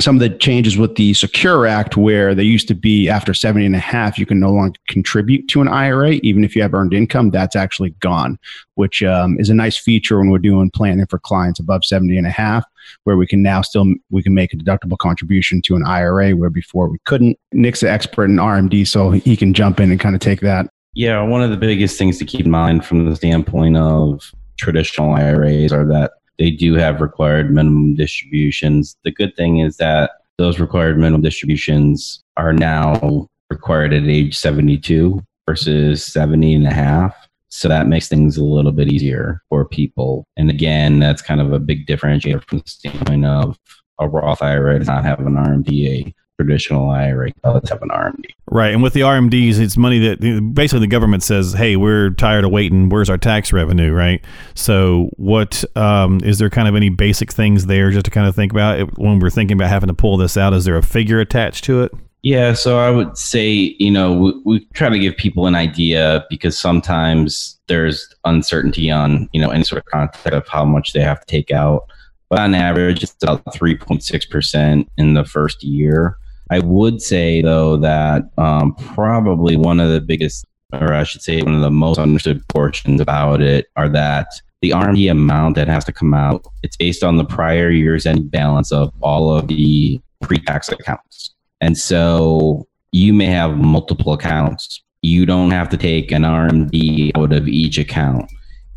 some 0.00 0.14
of 0.16 0.20
the 0.20 0.30
changes 0.30 0.76
with 0.76 0.94
the 0.94 1.12
Secure 1.14 1.66
Act, 1.66 1.96
where 1.96 2.34
they 2.34 2.44
used 2.44 2.68
to 2.68 2.74
be 2.74 3.08
after 3.08 3.34
70 3.34 3.66
and 3.66 3.74
a 3.74 3.80
half, 3.80 4.16
you 4.16 4.26
can 4.26 4.38
no 4.38 4.52
longer 4.52 4.78
contribute 4.88 5.48
to 5.48 5.60
an 5.60 5.68
IRA, 5.68 6.12
even 6.22 6.44
if 6.44 6.54
you 6.54 6.62
have 6.62 6.72
earned 6.72 6.94
income, 6.94 7.30
that's 7.30 7.56
actually 7.56 7.90
gone, 8.00 8.38
which 8.74 9.02
um, 9.02 9.38
is 9.40 9.50
a 9.50 9.54
nice 9.54 9.76
feature 9.76 10.18
when 10.18 10.30
we're 10.30 10.38
doing 10.38 10.70
planning 10.70 11.06
for 11.06 11.18
clients 11.18 11.58
above 11.58 11.84
70 11.84 12.16
and 12.16 12.28
a 12.28 12.30
half, 12.30 12.64
where 13.04 13.16
we 13.16 13.26
can 13.26 13.42
now 13.42 13.60
still, 13.60 13.86
we 14.10 14.22
can 14.22 14.34
make 14.34 14.52
a 14.52 14.56
deductible 14.56 14.98
contribution 14.98 15.60
to 15.62 15.74
an 15.74 15.84
IRA 15.84 16.30
where 16.30 16.50
before 16.50 16.88
we 16.88 16.98
couldn't. 17.04 17.36
Nick's 17.52 17.82
an 17.82 17.88
expert 17.88 18.26
in 18.26 18.36
RMD, 18.36 18.86
so 18.86 19.10
he 19.10 19.36
can 19.36 19.52
jump 19.52 19.80
in 19.80 19.90
and 19.90 19.98
kind 19.98 20.14
of 20.14 20.20
take 20.20 20.40
that. 20.40 20.70
Yeah, 20.94 21.22
one 21.22 21.42
of 21.42 21.50
the 21.50 21.56
biggest 21.56 21.98
things 21.98 22.18
to 22.18 22.24
keep 22.24 22.44
in 22.44 22.50
mind 22.50 22.84
from 22.84 23.08
the 23.08 23.16
standpoint 23.16 23.76
of 23.76 24.32
traditional 24.58 25.12
IRAs 25.12 25.72
are 25.72 25.86
that 25.86 26.12
they 26.38 26.50
do 26.50 26.74
have 26.74 27.00
required 27.00 27.52
minimum 27.52 27.94
distributions. 27.94 28.96
The 29.04 29.10
good 29.10 29.34
thing 29.36 29.58
is 29.58 29.76
that 29.78 30.12
those 30.38 30.60
required 30.60 30.98
minimum 30.98 31.22
distributions 31.22 32.22
are 32.36 32.52
now 32.52 33.28
required 33.50 33.92
at 33.92 34.04
age 34.04 34.36
72 34.38 35.20
versus 35.48 36.04
70 36.04 36.54
and 36.54 36.66
a 36.66 36.72
half. 36.72 37.14
So 37.48 37.66
that 37.68 37.88
makes 37.88 38.08
things 38.08 38.36
a 38.36 38.44
little 38.44 38.72
bit 38.72 38.88
easier 38.88 39.42
for 39.48 39.64
people. 39.64 40.26
And 40.36 40.50
again, 40.50 40.98
that's 40.98 41.22
kind 41.22 41.40
of 41.40 41.52
a 41.52 41.58
big 41.58 41.86
differentiator 41.86 42.44
from 42.44 42.58
the 42.58 42.68
standpoint 42.68 43.24
of 43.24 43.58
a 43.98 44.08
Roth 44.08 44.42
IRA 44.42 44.78
does 44.78 44.88
not 44.88 45.04
have 45.04 45.20
an 45.20 45.34
RMDA 45.34 46.14
traditional 46.38 46.88
IRA 46.90 47.32
let's 47.44 47.68
have 47.70 47.82
an 47.82 47.88
RMD. 47.88 48.24
Right, 48.50 48.72
and 48.72 48.82
with 48.82 48.92
the 48.92 49.00
RMDs, 49.00 49.58
it's 49.58 49.76
money 49.76 49.98
that 49.98 50.52
basically 50.54 50.80
the 50.80 50.86
government 50.86 51.22
says, 51.22 51.52
"Hey, 51.54 51.76
we're 51.76 52.10
tired 52.10 52.44
of 52.44 52.50
waiting. 52.50 52.88
Where's 52.88 53.10
our 53.10 53.18
tax 53.18 53.52
revenue?" 53.52 53.92
Right. 53.92 54.24
So, 54.54 55.10
what 55.16 55.64
um, 55.76 56.20
is 56.22 56.38
there? 56.38 56.48
Kind 56.48 56.68
of 56.68 56.74
any 56.74 56.88
basic 56.88 57.32
things 57.32 57.66
there 57.66 57.90
just 57.90 58.04
to 58.06 58.10
kind 58.10 58.26
of 58.26 58.34
think 58.34 58.52
about 58.52 58.98
when 58.98 59.18
we're 59.18 59.30
thinking 59.30 59.56
about 59.56 59.68
having 59.68 59.88
to 59.88 59.94
pull 59.94 60.16
this 60.16 60.36
out? 60.36 60.54
Is 60.54 60.64
there 60.64 60.76
a 60.76 60.82
figure 60.82 61.20
attached 61.20 61.64
to 61.64 61.82
it? 61.82 61.92
Yeah, 62.22 62.52
so 62.54 62.78
I 62.78 62.90
would 62.90 63.16
say, 63.16 63.76
you 63.78 63.90
know, 63.90 64.12
we, 64.12 64.32
we 64.44 64.64
try 64.74 64.88
to 64.88 64.98
give 64.98 65.16
people 65.16 65.46
an 65.46 65.54
idea 65.54 66.26
because 66.28 66.58
sometimes 66.58 67.58
there's 67.68 68.12
uncertainty 68.24 68.90
on, 68.90 69.28
you 69.32 69.40
know, 69.40 69.50
any 69.50 69.62
sort 69.62 69.78
of 69.78 69.84
concept 69.86 70.34
of 70.34 70.48
how 70.48 70.64
much 70.64 70.92
they 70.92 71.00
have 71.00 71.20
to 71.20 71.26
take 71.26 71.52
out. 71.52 71.86
But 72.28 72.40
on 72.40 72.54
average, 72.54 73.02
it's 73.02 73.22
about 73.22 73.44
3.6% 73.46 74.86
in 74.98 75.14
the 75.14 75.24
first 75.24 75.62
year. 75.62 76.18
I 76.50 76.60
would 76.60 77.02
say 77.02 77.42
though 77.42 77.76
that 77.78 78.24
um, 78.38 78.74
probably 78.74 79.56
one 79.56 79.80
of 79.80 79.90
the 79.90 80.00
biggest, 80.00 80.44
or 80.72 80.92
I 80.94 81.04
should 81.04 81.22
say, 81.22 81.42
one 81.42 81.54
of 81.54 81.60
the 81.60 81.70
most 81.70 81.98
understood 81.98 82.46
portions 82.48 83.00
about 83.00 83.40
it 83.40 83.66
are 83.76 83.88
that 83.90 84.28
the 84.60 84.70
RMD 84.70 85.10
amount 85.10 85.54
that 85.54 85.68
has 85.68 85.84
to 85.84 85.92
come 85.92 86.14
out 86.14 86.44
it's 86.62 86.76
based 86.76 87.04
on 87.04 87.16
the 87.16 87.24
prior 87.24 87.70
year's 87.70 88.06
end 88.06 88.30
balance 88.30 88.72
of 88.72 88.92
all 89.00 89.32
of 89.32 89.46
the 89.48 90.00
pre-tax 90.20 90.68
accounts, 90.68 91.34
and 91.60 91.76
so 91.76 92.66
you 92.92 93.12
may 93.12 93.26
have 93.26 93.58
multiple 93.58 94.12
accounts. 94.12 94.82
You 95.02 95.26
don't 95.26 95.50
have 95.50 95.68
to 95.68 95.76
take 95.76 96.10
an 96.10 96.22
RMD 96.22 97.12
out 97.16 97.32
of 97.32 97.46
each 97.46 97.78
account. 97.78 98.30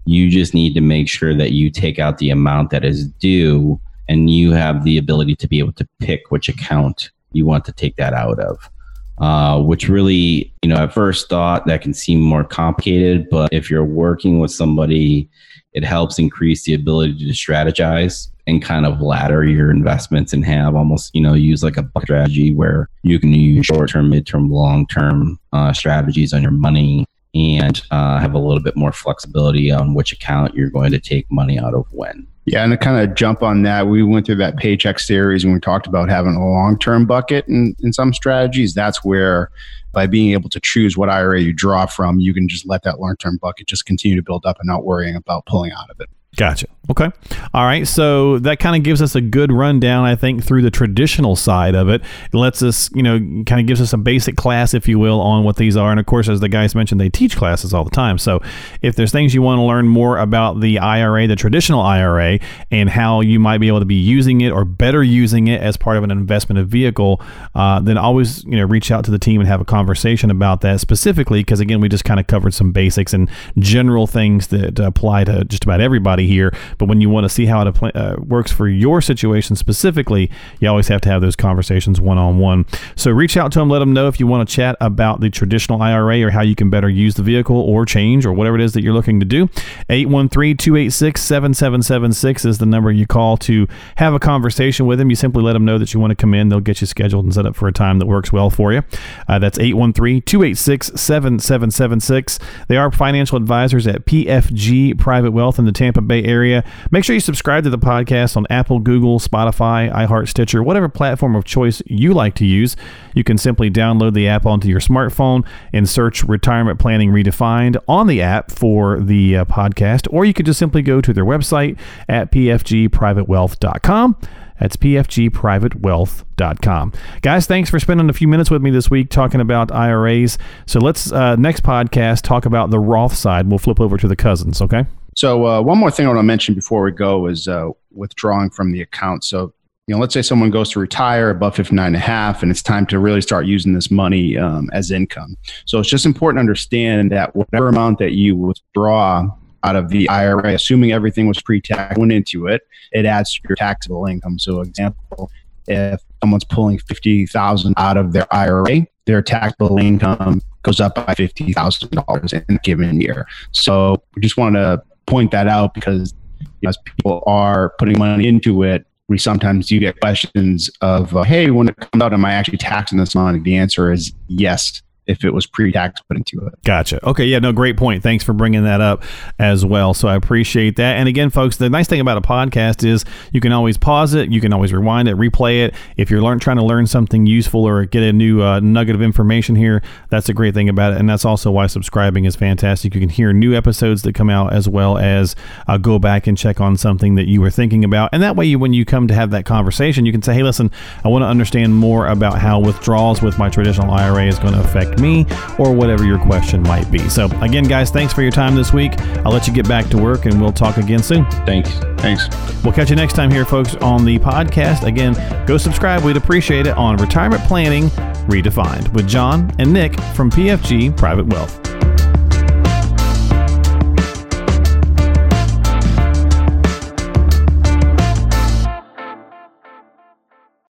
You 0.06 0.30
just 0.30 0.54
need 0.54 0.74
to 0.74 0.82
make 0.82 1.08
sure 1.08 1.34
that 1.36 1.52
you 1.52 1.72
take 1.72 1.98
out 1.98 2.18
the 2.18 2.30
amount 2.30 2.70
that 2.72 2.84
is 2.84 3.08
due 3.08 3.80
and 4.08 4.30
you 4.30 4.52
have 4.52 4.84
the 4.84 4.98
ability 4.98 5.36
to 5.38 5.48
be 5.48 5.60
able 5.60 5.74
to 5.74 5.88
pick 6.00 6.30
which 6.30 6.50
account 6.50 7.12
you 7.32 7.46
want 7.46 7.66
to 7.66 7.72
take 7.72 7.96
that 7.98 8.14
out 8.14 8.40
of. 8.40 8.70
Uh, 9.18 9.62
which 9.62 9.88
really, 9.88 10.52
you 10.64 10.70
know, 10.70 10.78
at 10.78 10.92
first 10.92 11.30
thought 11.30 11.68
that 11.68 11.82
can 11.82 11.94
seem 11.94 12.20
more 12.20 12.44
complicated, 12.44 13.30
but 13.30 13.54
if 13.54 13.70
you're 13.70 13.86
working 13.86 14.40
with 14.40 14.50
somebody, 14.50 15.30
it 15.74 15.84
helps 15.84 16.18
increase 16.18 16.64
the 16.64 16.74
ability 16.74 17.14
to 17.20 17.32
strategize 17.32 18.30
and 18.48 18.64
kind 18.64 18.84
of 18.84 19.00
ladder 19.00 19.44
your 19.46 19.70
investments 19.70 20.34
and 20.34 20.44
have 20.44 20.76
almost, 20.76 21.14
you 21.14 21.22
know, 21.22 21.36
use 21.36 21.64
like 21.64 21.78
a 21.78 21.88
strategy 22.02 22.52
where 22.52 22.90
you 23.04 23.20
can 23.20 23.32
use 23.32 23.68
short 23.68 23.92
term, 23.92 24.10
mid 24.10 24.26
term, 24.26 24.50
long 24.50 24.88
term 24.88 25.40
uh, 25.54 25.72
strategies 25.72 26.34
on 26.34 26.42
your 26.42 26.50
money 26.50 27.06
and 27.34 27.82
uh, 27.92 28.20
have 28.20 28.34
a 28.34 28.40
little 28.40 28.62
bit 28.62 28.76
more 28.76 28.92
flexibility 28.92 29.72
on 29.72 29.94
which 29.94 30.12
account 30.12 30.54
you're 30.54 30.70
going 30.70 30.92
to 30.92 31.00
take 31.00 31.30
money 31.32 31.58
out 31.58 31.74
of 31.74 31.86
when. 31.92 32.28
Yeah, 32.46 32.64
and 32.64 32.72
to 32.72 32.78
kind 32.78 33.00
of 33.00 33.16
jump 33.16 33.44
on 33.44 33.62
that, 33.64 33.88
we 33.88 34.02
went 34.02 34.26
through 34.26 34.38
that 34.38 34.58
paycheck 34.58 35.00
series 35.00 35.44
and 35.44 35.54
we 35.54 35.60
talked 35.60 35.86
about 35.86 36.10
having 36.10 36.36
a 36.36 36.46
long 36.46 36.78
term 36.78 37.06
bucket 37.06 37.48
in, 37.48 37.76
in 37.82 37.94
some 37.94 38.14
strategies. 38.14 38.74
That's 38.74 39.04
where, 39.06 39.52
by 39.94 40.08
being 40.08 40.32
able 40.32 40.50
to 40.50 40.60
choose 40.60 40.98
what 40.98 41.10
IRA 41.10 41.40
you 41.40 41.54
draw 41.54 41.86
from, 41.86 42.20
you 42.20 42.34
can 42.34 42.50
just 42.50 42.66
let 42.68 42.84
that 42.84 43.00
long 43.00 43.16
term 43.18 43.38
bucket 43.42 43.68
just 43.68 43.86
continue 43.86 44.18
to 44.18 44.24
build 44.24 44.46
up 44.46 44.58
and 44.60 44.68
not 44.68 44.84
worrying 44.84 45.16
about 45.16 45.46
pulling 45.46 45.72
out 45.72 45.90
of 45.92 46.00
it. 46.00 46.10
Gotcha. 46.38 46.68
Okay. 46.90 47.10
All 47.54 47.66
right. 47.66 47.88
So 47.88 48.40
that 48.40 48.60
kind 48.60 48.76
of 48.76 48.84
gives 48.84 49.02
us 49.02 49.16
a 49.16 49.22
good 49.22 49.52
rundown, 49.52 50.04
I 50.04 50.16
think, 50.16 50.44
through 50.44 50.64
the 50.64 50.72
traditional 50.72 51.36
side 51.36 51.76
of 51.76 51.88
it. 51.90 52.02
It 52.02 52.34
lets 52.34 52.64
us, 52.64 52.90
you 52.94 53.04
know, 53.04 53.18
kind 53.46 53.62
of 53.62 53.68
gives 53.68 53.80
us 53.80 53.94
a 53.94 53.98
basic 53.98 54.36
class, 54.36 54.74
if 54.74 54.88
you 54.88 54.98
will, 54.98 55.22
on 55.22 55.44
what 55.44 55.58
these 55.58 55.78
are. 55.78 55.92
And 55.92 56.00
of 56.00 56.06
course, 56.06 56.28
as 56.28 56.40
the 56.40 56.50
guys 56.50 56.74
mentioned, 56.74 57.00
they 57.00 57.10
teach 57.10 57.38
classes 57.38 57.74
all 57.74 57.84
the 57.84 57.92
time. 57.92 58.18
So 58.18 58.42
if 58.82 58.96
there's 58.96 59.12
things 59.12 59.34
you 59.34 59.42
want 59.42 59.60
to 59.60 59.64
learn 59.64 59.88
more 59.88 60.18
about 60.18 60.60
the 60.60 60.80
IRA, 60.80 61.28
the 61.28 61.36
traditional 61.36 61.82
IRA, 61.82 62.40
and 62.72 62.90
how 62.90 63.22
you 63.22 63.40
might 63.40 63.60
be 63.60 63.68
able 63.68 63.80
to 63.80 63.86
be 63.86 63.96
using 63.96 64.42
it 64.42 64.52
or 64.52 64.66
better 64.66 65.04
using 65.04 65.48
it 65.48 65.62
as 65.62 65.78
part 65.78 65.98
of 65.98 66.04
an 66.04 66.12
investment 66.12 66.68
vehicle, 66.68 67.22
uh, 67.56 67.80
then 67.80 67.98
always, 67.98 68.44
you 68.46 68.58
know, 68.58 68.66
reach 68.66 68.92
out 68.92 69.06
to 69.06 69.12
the 69.12 69.20
team 69.20 69.40
and 69.40 69.48
have 69.48 69.62
a 69.62 69.66
conversation 69.66 70.32
about 70.32 70.62
that 70.62 70.82
specifically. 70.82 71.42
Because 71.42 71.60
again, 71.60 71.80
we 71.80 71.88
just 71.88 72.06
kind 72.06 72.20
of 72.20 72.28
covered 72.28 72.54
some 72.54 72.72
basics 72.72 73.14
and 73.14 73.30
general 73.60 74.08
things 74.08 74.48
that 74.48 74.80
apply 74.80 75.26
to 75.26 75.46
just 75.46 75.64
about 75.64 75.80
everybody 75.80 76.28
here. 76.32 76.54
But 76.78 76.88
when 76.88 77.02
you 77.02 77.10
want 77.10 77.26
to 77.26 77.30
see 77.30 77.46
how 77.46 77.68
it 77.68 77.96
uh, 77.96 78.16
works 78.20 78.52
for 78.52 78.68
your 78.68 79.02
situation 79.02 79.56
specifically, 79.56 80.32
you 80.60 80.70
always 80.70 80.88
have 80.88 81.02
to 81.02 81.10
have 81.10 81.22
those 81.22 81.36
conversations 81.36 82.00
one 82.00 82.18
on 82.18 82.40
one. 82.40 82.66
So 82.96 83.12
reach 83.12 83.38
out 83.38 83.52
to 83.54 83.60
them, 83.60 83.70
let 83.70 83.80
them 83.80 83.94
know 83.94 84.08
if 84.08 84.20
you 84.20 84.28
want 84.28 84.48
to 84.48 84.56
chat 84.56 84.76
about 84.80 85.20
the 85.20 85.30
traditional 85.30 85.82
IRA 85.82 86.22
or 86.22 86.32
how 86.32 86.42
you 86.42 86.56
can 86.56 86.70
better 86.70 86.90
use 86.90 87.16
the 87.16 87.24
vehicle 87.24 87.58
or 87.58 87.86
change 87.86 88.26
or 88.26 88.34
whatever 88.34 88.56
it 88.56 88.62
is 88.62 88.74
that 88.74 88.84
you're 88.84 88.94
looking 88.94 89.20
to 89.20 89.26
do. 89.26 89.50
813 89.90 90.58
286 90.58 91.22
7776 91.22 92.46
is 92.46 92.58
the 92.58 92.66
number 92.66 92.92
you 92.92 93.06
call 93.06 93.38
to 93.38 93.68
have 93.98 94.14
a 94.14 94.20
conversation 94.20 94.86
with 94.86 95.00
them. 95.00 95.10
You 95.10 95.16
simply 95.16 95.44
let 95.44 95.54
them 95.54 95.66
know 95.66 95.78
that 95.78 95.94
you 95.94 96.00
want 96.00 96.12
to 96.12 96.16
come 96.16 96.34
in. 96.34 96.50
They'll 96.50 96.60
get 96.60 96.82
you 96.82 96.88
scheduled 96.88 97.26
and 97.26 97.34
set 97.34 97.46
up 97.46 97.56
for 97.56 97.68
a 97.68 97.74
time 97.74 98.00
that 98.00 98.06
works 98.06 98.32
well 98.32 98.50
for 98.50 98.74
you. 98.74 98.84
Uh, 99.28 99.40
that's 99.40 99.60
813 99.60 100.22
286 100.22 100.88
7776. 101.00 102.40
They 102.68 102.78
are 102.78 102.92
financial 102.92 103.38
advisors 103.38 103.88
at 103.88 104.06
PFG 104.06 104.98
Private 104.98 105.32
Wealth 105.32 105.58
in 105.58 105.66
the 105.66 105.72
Tampa 105.72 106.02
Bay 106.02 106.11
Area. 106.14 106.64
Make 106.92 107.04
sure 107.04 107.14
you 107.14 107.20
subscribe 107.20 107.64
to 107.64 107.70
the 107.70 107.78
podcast 107.78 108.38
on 108.38 108.46
Apple, 108.50 108.80
Google, 108.80 109.20
Spotify, 109.20 109.92
iHeart, 109.94 110.28
Stitcher, 110.28 110.62
whatever 110.62 110.90
platform 110.90 111.36
of 111.36 111.46
choice 111.46 111.82
you 111.86 112.14
like 112.14 112.36
to 112.36 112.46
use. 112.46 112.76
You 113.16 113.24
can 113.24 113.38
simply 113.38 113.72
download 113.72 114.14
the 114.14 114.28
app 114.28 114.46
onto 114.46 114.68
your 114.68 114.80
smartphone 114.80 115.46
and 115.74 115.88
search 115.88 116.24
Retirement 116.24 116.80
Planning 116.80 117.12
Redefined 117.12 117.78
on 117.88 118.08
the 118.08 118.22
app 118.22 118.52
for 118.52 119.00
the 119.00 119.38
uh, 119.38 119.46
podcast, 119.46 120.08
or 120.12 120.26
you 120.26 120.34
could 120.34 120.46
just 120.46 120.60
simply 120.60 120.82
go 120.82 121.02
to 121.02 121.14
their 121.14 121.26
website 121.26 121.78
at 122.10 122.32
pfgprivatewealth.com. 122.32 124.18
That's 124.62 124.78
pfgprivatewealth.com. 124.78 126.94
Guys, 127.22 127.48
thanks 127.48 127.70
for 127.72 127.80
spending 127.80 128.10
a 128.10 128.14
few 128.14 128.28
minutes 128.28 128.52
with 128.52 128.62
me 128.62 128.70
this 128.70 128.92
week 128.92 129.10
talking 129.10 129.42
about 129.42 129.72
IRAs. 129.72 130.38
So 130.68 130.80
let's, 130.80 131.12
uh, 131.12 131.36
next 131.36 131.64
podcast, 131.64 132.22
talk 132.22 132.46
about 132.46 132.70
the 132.70 132.78
Roth 132.78 133.16
side. 133.16 133.50
We'll 133.50 133.58
flip 133.58 133.82
over 133.82 133.98
to 133.98 134.08
the 134.08 134.16
cousins, 134.16 134.62
okay? 134.62 134.86
So 135.22 135.46
uh, 135.46 135.62
one 135.62 135.78
more 135.78 135.92
thing 135.92 136.08
I 136.08 136.10
want 136.10 136.18
to 136.18 136.24
mention 136.24 136.56
before 136.56 136.82
we 136.82 136.92
go 136.92 137.28
is 137.28 137.48
uh, 137.48 137.70
withdrawing 137.92 138.50
from 138.50 138.72
the 138.72 138.82
account. 138.82 139.24
So 139.24 139.54
you 139.86 139.94
know, 139.94 140.00
let's 140.02 140.16
say 140.16 140.24
someone 140.24 140.50
goes 140.50 140.72
to 140.72 140.80
retire 140.80 141.30
above 141.30 141.56
59 141.56 141.86
and 141.86 141.96
a 141.96 142.00
half, 142.00 142.42
and 142.42 142.50
it's 142.50 142.64
time 142.64 142.88
to 142.88 142.98
really 142.98 143.22
start 143.22 143.46
using 143.46 143.74
this 143.74 143.92
money 143.92 144.36
um, 144.36 144.68
as 144.74 144.90
income. 144.90 145.38
So 145.66 145.78
it's 145.78 145.90
just 145.90 146.08
important 146.08 146.38
to 146.38 146.40
understand 146.40 147.12
that 147.12 147.36
whatever 147.36 147.70
amount 147.70 148.00
that 148.00 148.14
you 148.14 148.36
withdraw 148.36 149.30
out 149.64 149.76
of 149.76 149.90
the 149.90 150.10
IRA, 150.10 150.56
assuming 150.56 150.92
everything 150.92 151.28
was 151.28 151.40
pre-tax 151.40 152.00
went 152.00 152.12
into 152.12 152.48
it, 152.48 152.64
it 152.92 153.06
adds 153.06 153.36
to 153.36 153.42
your 153.48 153.56
taxable 153.56 154.08
income. 154.08 154.40
So, 154.40 154.62
example, 154.62 155.30
if 155.68 156.02
someone's 156.24 156.46
pulling 156.46 156.80
fifty 156.80 157.28
thousand 157.28 157.76
out 157.78 157.98
of 157.98 158.14
their 158.14 158.26
IRA, 158.34 158.88
their 159.06 159.22
taxable 159.22 159.78
income 159.78 160.42
goes 160.64 160.80
up 160.80 160.96
by 160.96 161.14
fifty 161.14 161.54
thousand 161.54 161.92
dollars 161.92 162.34
in 162.34 162.44
a 162.50 162.58
given 162.64 163.00
year. 163.00 163.28
So, 163.52 164.02
we 164.16 164.24
just 164.24 164.36
want 164.36 164.56
to 164.56 164.82
point 165.08 165.32
that 165.32 165.48
out 165.48 165.74
because 165.74 166.14
you 166.40 166.48
know, 166.64 166.70
as 166.70 166.78
people 166.78 167.24
are 167.26 167.74
putting 167.80 167.98
money 167.98 168.28
into 168.28 168.64
it, 168.64 168.86
we 169.10 169.18
sometimes 169.18 169.70
you 169.70 169.80
get 169.80 170.00
questions 170.00 170.70
of, 170.82 171.16
uh, 171.16 171.24
"Hey, 171.24 171.52
when 171.52 171.68
it 171.68 171.76
comes 171.76 172.02
out, 172.02 172.14
am 172.14 172.24
I 172.24 172.34
actually 172.34 172.58
taxing 172.58 172.98
this 172.98 173.14
money?" 173.14 173.40
The 173.40 173.58
answer 173.58 173.92
is 173.92 174.14
yes 174.28 174.82
if 175.12 175.24
it 175.24 175.34
was 175.34 175.46
pre-tax 175.46 176.02
put 176.02 176.18
into 176.18 176.46
it. 176.48 176.54
Gotcha. 176.64 177.06
Okay, 177.08 177.26
yeah, 177.26 177.40
no, 177.40 177.52
great 177.52 177.78
point. 177.78 178.02
Thanks 178.02 178.24
for 178.24 178.34
bringing 178.34 178.64
that 178.64 178.82
up 178.82 179.04
as 179.38 179.66
well. 179.66 179.94
So 179.94 180.08
I 180.08 180.16
appreciate 180.16 180.78
that. 180.78 180.98
And 180.98 181.08
again, 181.08 181.30
folks, 181.30 181.58
the 181.58 181.70
nice 181.70 181.88
thing 181.88 182.00
about 182.00 182.18
a 182.18 182.22
podcast 182.22 182.88
is 182.88 183.06
you 183.32 183.42
can 183.42 183.52
always 183.52 183.78
pause 183.78 184.14
it, 184.14 184.32
you 184.32 184.42
can 184.42 184.54
always 184.54 184.74
rewind 184.74 185.08
it, 185.08 185.18
replay 185.18 185.66
it. 185.66 185.76
If 185.98 186.10
you're 186.10 186.22
learn, 186.22 186.40
trying 186.40 186.58
to 186.58 186.66
learn 186.66 186.88
something 186.88 187.26
useful 187.26 187.68
or 187.68 187.86
get 187.86 188.04
a 188.04 188.14
new 188.14 188.42
uh, 188.42 188.60
nugget 188.60 188.96
of 188.96 189.02
information 189.02 189.56
here, 189.56 189.82
that's 190.10 190.30
a 190.30 190.34
great 190.34 190.54
thing 190.54 190.70
about 190.70 190.94
it. 190.94 191.00
And 191.00 191.10
that's 191.10 191.26
also 191.26 191.52
why 191.52 191.68
subscribing 191.68 192.26
is 192.26 192.36
fantastic. 192.36 192.96
You 192.96 193.02
can 193.02 193.10
hear 193.10 193.34
new 193.34 193.56
episodes 193.56 194.04
that 194.04 194.16
come 194.16 194.30
out 194.30 194.54
as 194.54 194.70
well 194.70 194.98
as 194.98 195.36
uh, 195.68 195.78
go 195.78 196.00
back 196.00 196.28
and 196.28 196.38
check 196.38 196.62
on 196.62 196.78
something 196.78 197.16
that 197.16 197.28
you 197.28 197.42
were 197.42 197.50
thinking 197.50 197.84
about. 197.84 198.10
And 198.14 198.24
that 198.24 198.36
way, 198.36 198.46
you, 198.46 198.60
when 198.60 198.74
you 198.74 198.86
come 198.86 199.08
to 199.08 199.14
have 199.14 199.32
that 199.32 199.46
conversation, 199.46 200.06
you 200.06 200.12
can 200.12 200.22
say, 200.22 200.34
"Hey, 200.34 200.44
listen, 200.44 200.72
I 201.04 201.08
want 201.10 201.24
to 201.24 201.28
understand 201.28 201.76
more 201.76 202.08
about 202.08 202.38
how 202.38 202.60
withdrawals 202.60 203.22
with 203.22 203.38
my 203.38 203.50
traditional 203.50 203.92
IRA 203.92 204.28
is 204.28 204.40
going 204.40 204.54
to 204.54 204.62
affect." 204.62 205.00
Me 205.02 205.26
or 205.58 205.74
whatever 205.74 206.06
your 206.06 206.20
question 206.20 206.62
might 206.64 206.90
be. 206.92 207.10
So, 207.10 207.26
again, 207.42 207.64
guys, 207.64 207.90
thanks 207.90 208.14
for 208.14 208.22
your 208.22 208.32
time 208.32 208.56
this 208.56 208.72
week. 208.72 209.00
I'll 209.26 209.32
let 209.32 209.48
you 209.48 209.54
get 209.54 209.68
back 209.68 209.88
to 209.90 209.98
work 209.98 210.26
and 210.26 210.40
we'll 210.40 210.54
talk 210.54 210.78
again 210.78 211.04
soon. 211.04 211.26
Thanks. 211.46 211.70
Thanks. 211.98 212.28
We'll 212.64 212.74
catch 212.74 212.90
you 212.90 212.96
next 212.96 213.14
time 213.14 213.32
here, 213.32 213.46
folks, 213.46 213.76
on 213.76 214.06
the 214.06 214.20
podcast. 214.20 214.84
Again, 214.84 215.14
go 215.46 215.58
subscribe. 215.58 216.04
We'd 216.04 216.18
appreciate 216.18 216.68
it 216.68 216.78
on 216.78 216.98
Retirement 216.98 217.42
Planning 217.44 217.90
Redefined 218.28 218.94
with 218.94 219.08
John 219.08 219.54
and 219.60 219.74
Nick 219.74 220.00
from 220.16 220.30
PFG 220.30 220.96
Private 220.96 221.28
Wealth. 221.28 221.61